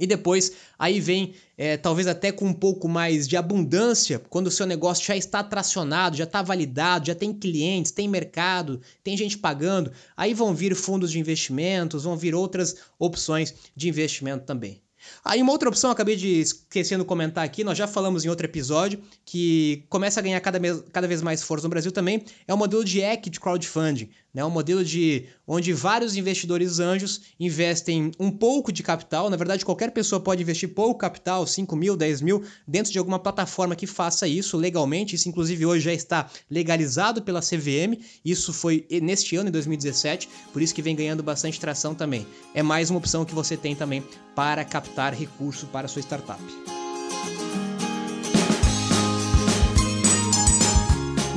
E 0.00 0.06
depois, 0.06 0.52
aí 0.78 1.00
vem, 1.00 1.34
é, 1.56 1.76
talvez 1.76 2.06
até 2.06 2.30
com 2.30 2.46
um 2.46 2.52
pouco 2.52 2.88
mais 2.88 3.26
de 3.26 3.36
abundância, 3.36 4.20
quando 4.30 4.46
o 4.46 4.50
seu 4.50 4.64
negócio 4.64 5.04
já 5.04 5.16
está 5.16 5.42
tracionado, 5.42 6.16
já 6.16 6.24
está 6.24 6.40
validado, 6.40 7.08
já 7.08 7.14
tem 7.14 7.32
clientes, 7.32 7.90
tem 7.90 8.06
mercado, 8.06 8.80
tem 9.02 9.16
gente 9.16 9.36
pagando. 9.36 9.90
Aí 10.16 10.34
vão 10.34 10.54
vir 10.54 10.74
fundos 10.76 11.10
de 11.10 11.18
investimentos, 11.18 12.04
vão 12.04 12.16
vir 12.16 12.34
outras 12.34 12.76
opções 12.98 13.52
de 13.74 13.88
investimento 13.88 14.44
também. 14.44 14.80
Aí 15.24 15.42
uma 15.42 15.52
outra 15.52 15.68
opção, 15.68 15.90
acabei 15.90 16.16
de 16.16 16.40
esquecendo 16.40 17.04
de 17.04 17.08
comentar 17.08 17.44
aqui, 17.44 17.64
nós 17.64 17.76
já 17.76 17.86
falamos 17.86 18.24
em 18.24 18.28
outro 18.28 18.46
episódio, 18.46 19.00
que 19.24 19.84
começa 19.88 20.20
a 20.20 20.22
ganhar 20.22 20.40
cada, 20.40 20.58
cada 20.92 21.06
vez 21.06 21.22
mais 21.22 21.42
força 21.42 21.66
no 21.66 21.70
Brasil 21.70 21.92
também, 21.92 22.24
é 22.46 22.54
o 22.54 22.56
modelo 22.56 22.84
de 22.84 23.00
equity 23.00 23.40
crowdfunding, 23.40 24.10
né? 24.32 24.44
um 24.44 24.50
modelo 24.50 24.84
de 24.84 25.26
onde 25.46 25.72
vários 25.72 26.16
investidores 26.16 26.78
anjos 26.78 27.22
investem 27.38 28.12
um 28.18 28.30
pouco 28.30 28.72
de 28.72 28.82
capital, 28.82 29.30
na 29.30 29.36
verdade 29.36 29.64
qualquer 29.64 29.90
pessoa 29.90 30.20
pode 30.20 30.42
investir 30.42 30.68
pouco 30.68 30.98
capital, 30.98 31.46
5 31.46 31.74
mil, 31.76 31.96
10 31.96 32.20
mil, 32.20 32.42
dentro 32.66 32.92
de 32.92 32.98
alguma 32.98 33.18
plataforma 33.18 33.74
que 33.74 33.86
faça 33.86 34.26
isso 34.28 34.56
legalmente, 34.56 35.14
isso 35.14 35.28
inclusive 35.28 35.66
hoje 35.66 35.84
já 35.84 35.92
está 35.92 36.30
legalizado 36.50 37.22
pela 37.22 37.40
CVM, 37.40 37.98
isso 38.24 38.52
foi 38.52 38.86
neste 39.02 39.36
ano, 39.36 39.48
em 39.48 39.52
2017, 39.52 40.28
por 40.52 40.62
isso 40.62 40.74
que 40.74 40.82
vem 40.82 40.94
ganhando 40.94 41.22
bastante 41.22 41.58
tração 41.58 41.94
também. 41.94 42.26
É 42.54 42.62
mais 42.62 42.90
uma 42.90 42.98
opção 42.98 43.24
que 43.24 43.34
você 43.34 43.56
tem 43.56 43.74
também 43.74 44.02
para 44.34 44.64
captar 44.64 45.14
recurso 45.14 45.66
para 45.66 45.88
sua 45.88 46.02
startup. 46.02 46.42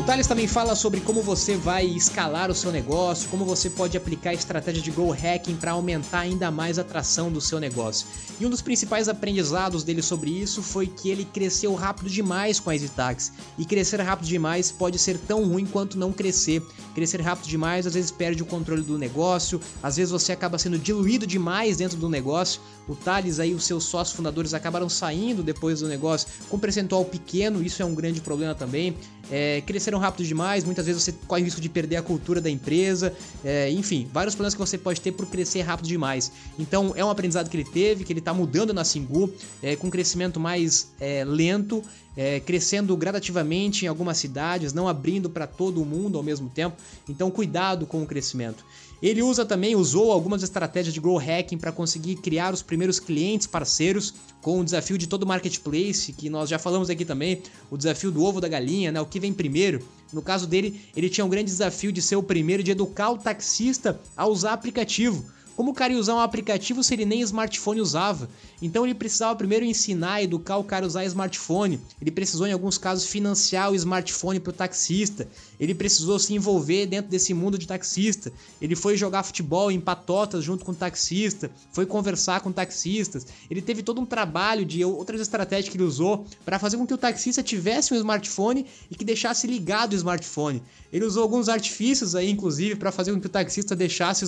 O 0.02 0.04
Thales 0.04 0.26
também 0.26 0.48
fala 0.48 0.74
sobre 0.74 1.00
como 1.00 1.22
você 1.22 1.56
vai 1.56 1.86
escalar 1.86 2.50
o 2.50 2.56
seu 2.56 2.72
negócio, 2.72 3.30
como 3.30 3.46
você 3.46 3.70
pode 3.70 3.96
aplicar 3.96 4.32
a 4.32 4.34
estratégia 4.34 4.82
de 4.82 4.90
Go 4.90 5.14
Hacking 5.14 5.56
para 5.58 5.74
aumentar 5.74 6.22
ainda 6.22 6.50
mais 6.50 6.80
a 6.80 6.82
atração 6.82 7.32
do 7.32 7.40
seu 7.40 7.60
negócio. 7.60 8.08
E 8.40 8.46
um 8.46 8.50
dos 8.50 8.64
principais 8.64 9.08
aprendizados 9.08 9.84
dele 9.84 10.02
sobre 10.02 10.32
isso 10.32 10.64
foi 10.64 10.88
que 10.88 11.12
ele 11.12 11.24
cresceu 11.24 11.76
rápido 11.76 12.10
demais 12.10 12.60
com 12.60 12.72
a 12.72 12.74
EasyTax. 12.74 13.32
E 13.60 13.64
crescer 13.64 14.02
rápido 14.02 14.26
demais 14.26 14.72
pode 14.72 14.98
ser 14.98 15.20
tão 15.20 15.48
ruim 15.48 15.68
quanto 15.68 16.00
não 16.00 16.12
crescer. 16.12 16.64
Crescer 16.96 17.22
rápido 17.22 17.48
demais 17.48 17.86
às 17.86 17.94
vezes 17.94 18.10
perde 18.10 18.42
o 18.42 18.46
controle 18.48 18.82
do 18.82 18.98
negócio, 18.98 19.62
às 19.84 19.98
vezes 19.98 20.12
você 20.12 20.32
acaba 20.32 20.58
sendo 20.58 20.80
diluído 20.80 21.28
demais 21.28 21.78
dentro 21.78 21.96
do 21.96 22.10
negócio. 22.10 22.60
O 22.88 22.96
Thales 22.96 23.40
aí, 23.40 23.54
os 23.54 23.66
seus 23.66 23.84
sócios 23.84 24.16
fundadores 24.16 24.56
acabaram 24.56 24.90
saindo 24.90 25.44
depois 25.44 25.82
do 25.82 25.88
negócio 25.88 26.28
com 26.50 26.58
percentual 26.58 27.06
pequeno, 27.06 27.62
isso 27.62 27.84
é 27.84 27.86
um 27.86 27.94
grande 27.94 28.20
problema 28.20 28.56
também. 28.56 28.98
É, 29.32 29.62
cresceram 29.62 29.98
rápido 29.98 30.28
demais, 30.28 30.66
muitas 30.66 30.86
vezes 30.86 31.02
você 31.02 31.14
corre 31.26 31.42
o 31.42 31.46
risco 31.46 31.62
de 31.62 31.70
perder 31.70 31.96
a 31.96 32.02
cultura 32.02 32.42
da 32.42 32.50
empresa, 32.50 33.14
é, 33.44 33.72
enfim, 33.72 34.08
vários 34.12 34.36
problemas 34.36 34.54
que 34.54 34.60
você 34.60 34.78
pode 34.78 35.00
ter 35.00 35.14
por 35.14 35.26
crescer 35.26 35.62
rápido 35.62 35.88
demais. 35.88 36.32
Então 36.60 36.92
é 36.96 37.06
um 37.06 37.10
aprendizado 37.10 37.50
que 37.50 37.56
ele 37.56 37.64
teve, 37.64 38.04
que 38.04 38.12
ele 38.12 38.20
está 38.20 38.34
mudando 38.34 38.74
na 38.74 38.84
Singu, 38.84 39.34
é, 39.64 39.76
com 39.78 39.88
um 39.88 39.90
crescimento 39.90 40.40
mais 40.40 40.92
é, 41.00 41.24
lento, 41.24 41.82
é, 42.16 42.40
crescendo 42.42 42.96
gradativamente 42.98 43.86
em 43.86 43.88
algumas 43.88 44.18
cidades, 44.18 44.74
não 44.74 44.88
abrindo 44.88 45.30
para 45.30 45.48
todo 45.48 45.84
mundo 45.86 46.18
ao 46.18 46.24
mesmo 46.24 46.50
tempo. 46.50 46.76
Então 47.08 47.32
cuidado 47.32 47.86
com 47.86 48.04
o 48.04 48.06
crescimento. 48.06 48.66
Ele 49.02 49.24
usa 49.24 49.44
também, 49.44 49.76
usou 49.76 50.12
algumas 50.12 50.44
estratégias 50.44 50.94
de 50.94 51.00
grow 51.00 51.18
hacking 51.18 51.58
para 51.58 51.72
conseguir 51.72 52.18
criar 52.18 52.54
os 52.54 52.62
primeiros 52.62 53.00
clientes 53.00 53.48
parceiros 53.48 54.14
com 54.42 54.60
o 54.60 54.64
desafio 54.64 54.98
de 54.98 55.08
todo 55.08 55.26
marketplace, 55.26 56.14
que 56.14 56.30
nós 56.30 56.50
já 56.50 56.60
falamos 56.60 56.90
aqui 56.90 57.04
também, 57.04 57.42
o 57.72 57.78
desafio 57.78 58.12
do 58.12 58.24
ovo 58.24 58.40
da 58.40 58.48
galinha, 58.48 58.92
né? 58.92 59.02
O 59.02 59.06
que 59.06 59.20
vem 59.20 59.34
primeiro. 59.34 59.84
No 60.14 60.22
caso 60.22 60.46
dele, 60.46 60.82
ele 60.96 61.10
tinha 61.10 61.26
um 61.26 61.30
grande 61.30 61.50
desafio 61.50 61.92
de 61.92 62.02
ser 62.02 62.16
o 62.16 62.24
primeiro 62.24 62.62
de 62.62 62.72
educar 62.72 63.10
o 63.10 63.18
taxista 63.18 64.00
a 64.16 64.28
usar 64.28 64.54
aplicativo. 64.54 65.26
Como 65.62 65.70
o 65.70 65.76
cara 65.76 65.94
ia 65.94 66.00
usar 66.00 66.16
um 66.16 66.20
aplicativo 66.20 66.84
se 66.84 66.92
ele 66.96 67.06
nem 67.06 67.22
smartphone 67.22 67.82
usava? 67.82 68.28
Então 68.60 68.84
ele 68.84 68.96
precisava 68.96 69.36
primeiro 69.36 69.64
ensinar, 69.64 70.24
educar 70.24 70.58
o 70.58 70.64
cara 70.64 70.86
a 70.86 70.88
usar 70.88 71.06
smartphone. 71.06 71.80
Ele 72.02 72.10
precisou, 72.10 72.48
em 72.48 72.52
alguns 72.52 72.80
casos, 72.80 73.06
financiar 73.06 73.70
o 73.70 73.76
smartphone 73.76 74.40
para 74.40 74.50
o 74.50 74.54
taxista. 74.54 75.28
Ele 75.60 75.76
precisou 75.76 76.18
se 76.18 76.34
envolver 76.34 76.88
dentro 76.88 77.12
desse 77.12 77.32
mundo 77.32 77.60
de 77.60 77.68
taxista. 77.68 78.34
Ele 78.60 78.76
foi 78.76 78.98
jogar 78.98 79.22
futebol 79.22 79.72
em 79.72 79.80
patotas 79.80 80.44
junto 80.44 80.66
com 80.66 80.72
o 80.72 80.76
taxista. 80.76 81.52
Foi 81.72 81.86
conversar 81.86 82.42
com 82.42 82.52
taxistas. 82.52 83.28
Ele 83.48 83.62
teve 83.62 83.84
todo 83.84 84.02
um 84.02 84.06
trabalho 84.06 84.66
de 84.66 84.84
outras 84.84 85.22
estratégias 85.22 85.70
que 85.70 85.78
ele 85.78 85.84
usou 85.84 86.26
para 86.44 86.58
fazer 86.58 86.78
com 86.78 86.88
que 86.88 86.94
o 86.96 86.98
taxista 86.98 87.44
tivesse 87.44 87.94
um 87.94 87.98
smartphone 87.98 88.66
e 88.90 88.96
que 88.96 89.06
deixasse 89.06 89.46
ligado 89.46 89.94
o 89.94 89.96
smartphone. 89.96 90.64
Ele 90.92 91.06
usou 91.06 91.22
alguns 91.22 91.48
artifícios 91.48 92.16
aí, 92.16 92.32
inclusive, 92.32 92.76
para 92.76 92.92
fazer 92.92 93.14
com 93.14 93.22
que 93.22 93.28
o 93.28 93.30
taxista 93.30 93.76
deixasse 93.76 94.26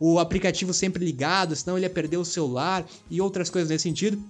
o 0.00 0.18
aplicativo 0.18 0.69
sempre 0.72 1.04
ligado, 1.04 1.54
senão 1.54 1.76
ele 1.76 1.86
ia 1.86 1.90
perder 1.90 2.16
o 2.16 2.24
celular 2.24 2.86
e 3.10 3.20
outras 3.20 3.50
coisas 3.50 3.70
nesse 3.70 3.82
sentido, 3.82 4.22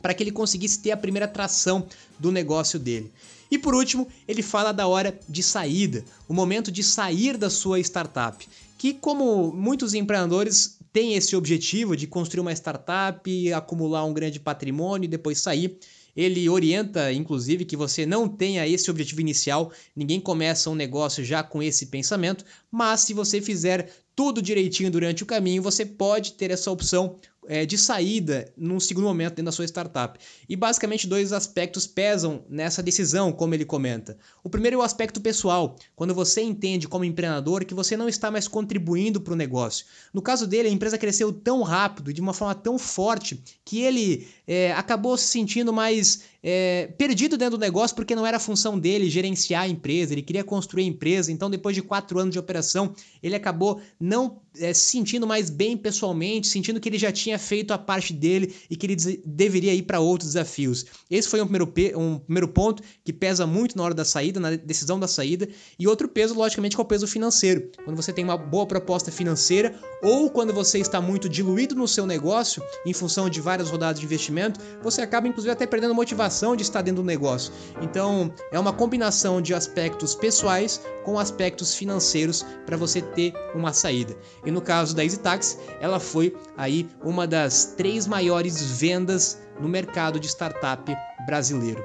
para 0.00 0.12
que 0.12 0.22
ele 0.22 0.32
conseguisse 0.32 0.80
ter 0.80 0.90
a 0.90 0.96
primeira 0.96 1.28
tração 1.28 1.86
do 2.18 2.32
negócio 2.32 2.78
dele. 2.78 3.12
E 3.50 3.58
por 3.58 3.74
último, 3.74 4.08
ele 4.26 4.42
fala 4.42 4.72
da 4.72 4.86
hora 4.86 5.18
de 5.28 5.42
saída, 5.42 6.04
o 6.28 6.32
momento 6.32 6.72
de 6.72 6.82
sair 6.82 7.36
da 7.36 7.50
sua 7.50 7.78
startup, 7.80 8.48
que 8.78 8.94
como 8.94 9.52
muitos 9.52 9.94
empreendedores 9.94 10.78
têm 10.92 11.14
esse 11.14 11.34
objetivo 11.36 11.96
de 11.96 12.06
construir 12.06 12.40
uma 12.40 12.52
startup, 12.52 13.52
acumular 13.52 14.04
um 14.04 14.12
grande 14.12 14.40
patrimônio 14.40 15.06
e 15.06 15.08
depois 15.08 15.38
sair. 15.38 15.78
Ele 16.16 16.48
orienta, 16.48 17.12
inclusive, 17.12 17.64
que 17.64 17.76
você 17.76 18.04
não 18.04 18.28
tenha 18.28 18.66
esse 18.66 18.90
objetivo 18.90 19.20
inicial, 19.20 19.72
ninguém 19.96 20.20
começa 20.20 20.68
um 20.68 20.74
negócio 20.74 21.24
já 21.24 21.42
com 21.42 21.62
esse 21.62 21.86
pensamento, 21.86 22.44
mas 22.70 23.00
se 23.00 23.14
você 23.14 23.40
fizer 23.40 23.90
tudo 24.14 24.42
direitinho 24.42 24.90
durante 24.90 25.22
o 25.22 25.26
caminho, 25.26 25.62
você 25.62 25.86
pode 25.86 26.34
ter 26.34 26.50
essa 26.50 26.70
opção 26.70 27.18
é, 27.46 27.66
de 27.66 27.76
saída 27.76 28.52
num 28.56 28.78
segundo 28.78 29.04
momento 29.04 29.30
dentro 29.30 29.46
da 29.46 29.52
sua 29.52 29.64
startup. 29.64 30.18
E 30.48 30.54
basicamente 30.54 31.06
dois 31.06 31.32
aspectos 31.32 31.86
pesam 31.86 32.44
nessa 32.48 32.82
decisão, 32.82 33.32
como 33.32 33.54
ele 33.54 33.64
comenta. 33.64 34.16
O 34.42 34.48
primeiro 34.48 34.76
é 34.76 34.78
o 34.78 34.82
aspecto 34.82 35.20
pessoal, 35.20 35.76
quando 35.96 36.14
você 36.14 36.40
entende 36.42 36.88
como 36.88 37.04
empreendedor 37.04 37.64
que 37.64 37.74
você 37.74 37.96
não 37.96 38.08
está 38.08 38.30
mais 38.30 38.46
contribuindo 38.46 39.20
para 39.20 39.32
o 39.32 39.36
negócio. 39.36 39.86
No 40.12 40.22
caso 40.22 40.46
dele, 40.46 40.68
a 40.68 40.72
empresa 40.72 40.98
cresceu 40.98 41.32
tão 41.32 41.62
rápido 41.62 42.12
de 42.12 42.20
uma 42.20 42.32
forma 42.32 42.54
tão 42.54 42.78
forte 42.78 43.42
que 43.64 43.80
ele 43.80 44.28
é, 44.46 44.72
acabou 44.72 45.16
se 45.16 45.26
sentindo 45.26 45.72
mais 45.72 46.22
é, 46.42 46.92
perdido 46.98 47.36
dentro 47.36 47.56
do 47.56 47.60
negócio 47.60 47.94
porque 47.94 48.16
não 48.16 48.26
era 48.26 48.38
função 48.38 48.78
dele 48.78 49.08
gerenciar 49.08 49.62
a 49.62 49.68
empresa, 49.68 50.12
ele 50.12 50.22
queria 50.22 50.42
construir 50.42 50.84
a 50.84 50.86
empresa. 50.86 51.30
Então, 51.30 51.48
depois 51.48 51.74
de 51.74 51.82
quatro 51.82 52.18
anos 52.18 52.32
de 52.32 52.38
operação, 52.38 52.94
ele 53.22 53.36
acabou 53.36 53.80
não 54.00 54.40
é, 54.58 54.74
se 54.74 54.92
sentindo 54.92 55.26
mais 55.26 55.48
bem 55.48 55.76
pessoalmente, 55.76 56.46
sentindo 56.46 56.80
que 56.80 56.88
ele 56.88 56.98
já 56.98 57.10
tinha 57.10 57.38
feito 57.38 57.72
a 57.72 57.78
parte 57.78 58.12
dele 58.12 58.54
e 58.68 58.76
que 58.76 58.86
ele 58.86 58.96
deveria 59.24 59.72
ir 59.74 59.82
para 59.82 60.00
outros 60.00 60.32
desafios. 60.32 60.84
Esse 61.10 61.28
foi 61.28 61.40
um 61.40 61.46
primeiro, 61.46 61.98
um 61.98 62.18
primeiro 62.18 62.48
ponto 62.48 62.82
que 63.04 63.12
pesa 63.12 63.46
muito 63.46 63.76
na 63.76 63.84
hora 63.84 63.94
da 63.94 64.04
saída, 64.04 64.40
na 64.40 64.50
decisão 64.56 64.98
da 64.98 65.08
saída. 65.08 65.48
E 65.78 65.86
outro 65.86 66.08
peso, 66.08 66.34
logicamente, 66.34 66.76
que 66.76 66.80
é 66.80 66.84
o 66.84 66.86
peso 66.86 67.06
financeiro. 67.06 67.70
Quando 67.84 67.96
você 67.96 68.12
tem 68.12 68.24
uma 68.24 68.36
boa 68.36 68.66
proposta 68.66 69.10
financeira 69.10 69.74
ou 70.02 70.30
quando 70.30 70.52
você 70.52 70.78
está 70.78 71.00
muito 71.00 71.28
diluído 71.28 71.74
no 71.74 71.88
seu 71.88 72.06
negócio, 72.06 72.62
em 72.84 72.92
função 72.92 73.30
de 73.30 73.40
várias 73.40 73.70
rodadas 73.70 74.00
de 74.00 74.06
investimento, 74.06 74.60
você 74.82 75.00
acaba, 75.00 75.28
inclusive, 75.28 75.52
até 75.52 75.66
perdendo 75.66 75.92
a 75.92 75.94
motivação 76.32 76.56
de 76.56 76.62
estar 76.62 76.82
dentro 76.82 77.02
do 77.02 77.06
negócio. 77.06 77.52
Então, 77.80 78.32
é 78.50 78.58
uma 78.58 78.72
combinação 78.72 79.40
de 79.42 79.54
aspectos 79.54 80.14
pessoais 80.14 80.80
com 81.04 81.18
aspectos 81.18 81.74
financeiros 81.74 82.44
para 82.64 82.76
você 82.76 83.02
ter 83.02 83.34
uma 83.54 83.72
saída. 83.72 84.16
E 84.44 84.50
no 84.50 84.60
caso 84.60 84.96
da 84.96 85.04
EasyTax, 85.04 85.58
ela 85.80 86.00
foi 86.00 86.34
aí 86.56 86.88
uma 87.04 87.26
das 87.26 87.74
três 87.76 88.06
maiores 88.06 88.62
vendas 88.80 89.38
no 89.60 89.68
mercado 89.68 90.18
de 90.18 90.26
startup 90.28 90.96
brasileiro. 91.26 91.84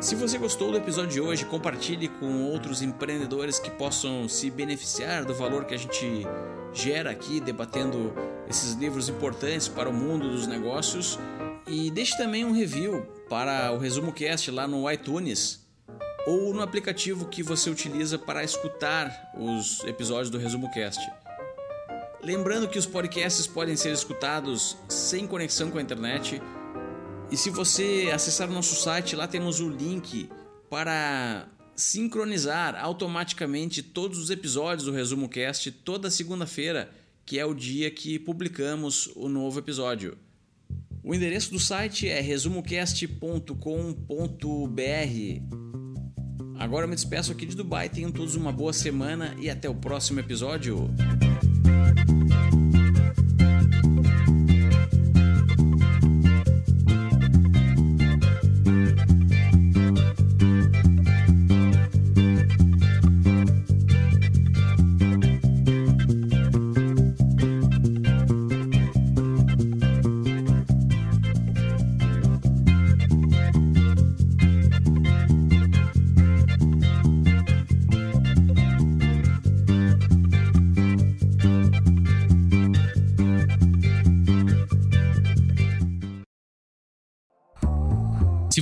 Se 0.00 0.14
você 0.14 0.38
gostou 0.38 0.70
do 0.70 0.76
episódio 0.76 1.10
de 1.10 1.20
hoje, 1.20 1.44
compartilhe 1.44 2.08
com 2.08 2.44
outros 2.44 2.82
empreendedores 2.82 3.58
que 3.58 3.70
possam 3.70 4.28
se 4.28 4.50
beneficiar 4.50 5.24
do 5.24 5.34
valor 5.34 5.64
que 5.64 5.74
a 5.74 5.78
gente 5.78 6.24
gera 6.72 7.10
aqui 7.10 7.40
debatendo 7.40 8.12
esses 8.48 8.74
livros 8.74 9.08
importantes 9.08 9.68
para 9.68 9.88
o 9.88 9.92
mundo 9.92 10.30
dos 10.30 10.46
negócios 10.46 11.18
e 11.66 11.90
deixe 11.90 12.16
também 12.16 12.44
um 12.44 12.52
review 12.52 13.02
para 13.28 13.72
o 13.72 13.78
Resumo 13.78 14.12
Cast 14.12 14.50
lá 14.50 14.68
no 14.68 14.90
iTunes 14.90 15.66
ou 16.26 16.52
no 16.52 16.62
aplicativo 16.62 17.26
que 17.26 17.42
você 17.42 17.70
utiliza 17.70 18.18
para 18.18 18.42
escutar 18.42 19.32
os 19.36 19.82
episódios 19.84 20.30
do 20.30 20.38
Resumo 20.38 20.70
Cast. 20.72 21.00
Lembrando 22.22 22.68
que 22.68 22.78
os 22.78 22.86
podcasts 22.86 23.46
podem 23.46 23.76
ser 23.76 23.92
escutados 23.92 24.76
sem 24.88 25.26
conexão 25.26 25.70
com 25.70 25.78
a 25.78 25.82
internet. 25.82 26.42
E 27.30 27.36
se 27.36 27.50
você 27.50 28.10
acessar 28.12 28.50
o 28.50 28.52
nosso 28.52 28.74
site, 28.74 29.14
lá 29.14 29.28
temos 29.28 29.60
o 29.60 29.68
link 29.68 30.28
para 30.68 31.46
sincronizar 31.76 32.76
automaticamente 32.82 33.82
todos 33.82 34.18
os 34.18 34.30
episódios 34.30 34.84
do 34.84 34.92
Resumo 34.92 35.28
Cast 35.28 35.70
toda 35.70 36.10
segunda-feira, 36.10 36.90
que 37.26 37.38
é 37.40 37.44
o 37.44 37.52
dia 37.52 37.90
que 37.90 38.18
publicamos 38.20 39.10
o 39.16 39.28
novo 39.28 39.58
episódio. 39.58 40.16
O 41.02 41.12
endereço 41.12 41.50
do 41.50 41.58
site 41.58 42.08
é 42.08 42.20
resumocast.com.br. 42.20 43.56
Agora 46.58 46.84
eu 46.84 46.88
me 46.88 46.94
despeço 46.94 47.32
aqui 47.32 47.44
de 47.44 47.56
Dubai. 47.56 47.88
Tenham 47.88 48.12
todos 48.12 48.36
uma 48.36 48.52
boa 48.52 48.72
semana 48.72 49.34
e 49.38 49.50
até 49.50 49.68
o 49.68 49.74
próximo 49.74 50.20
episódio. 50.20 50.88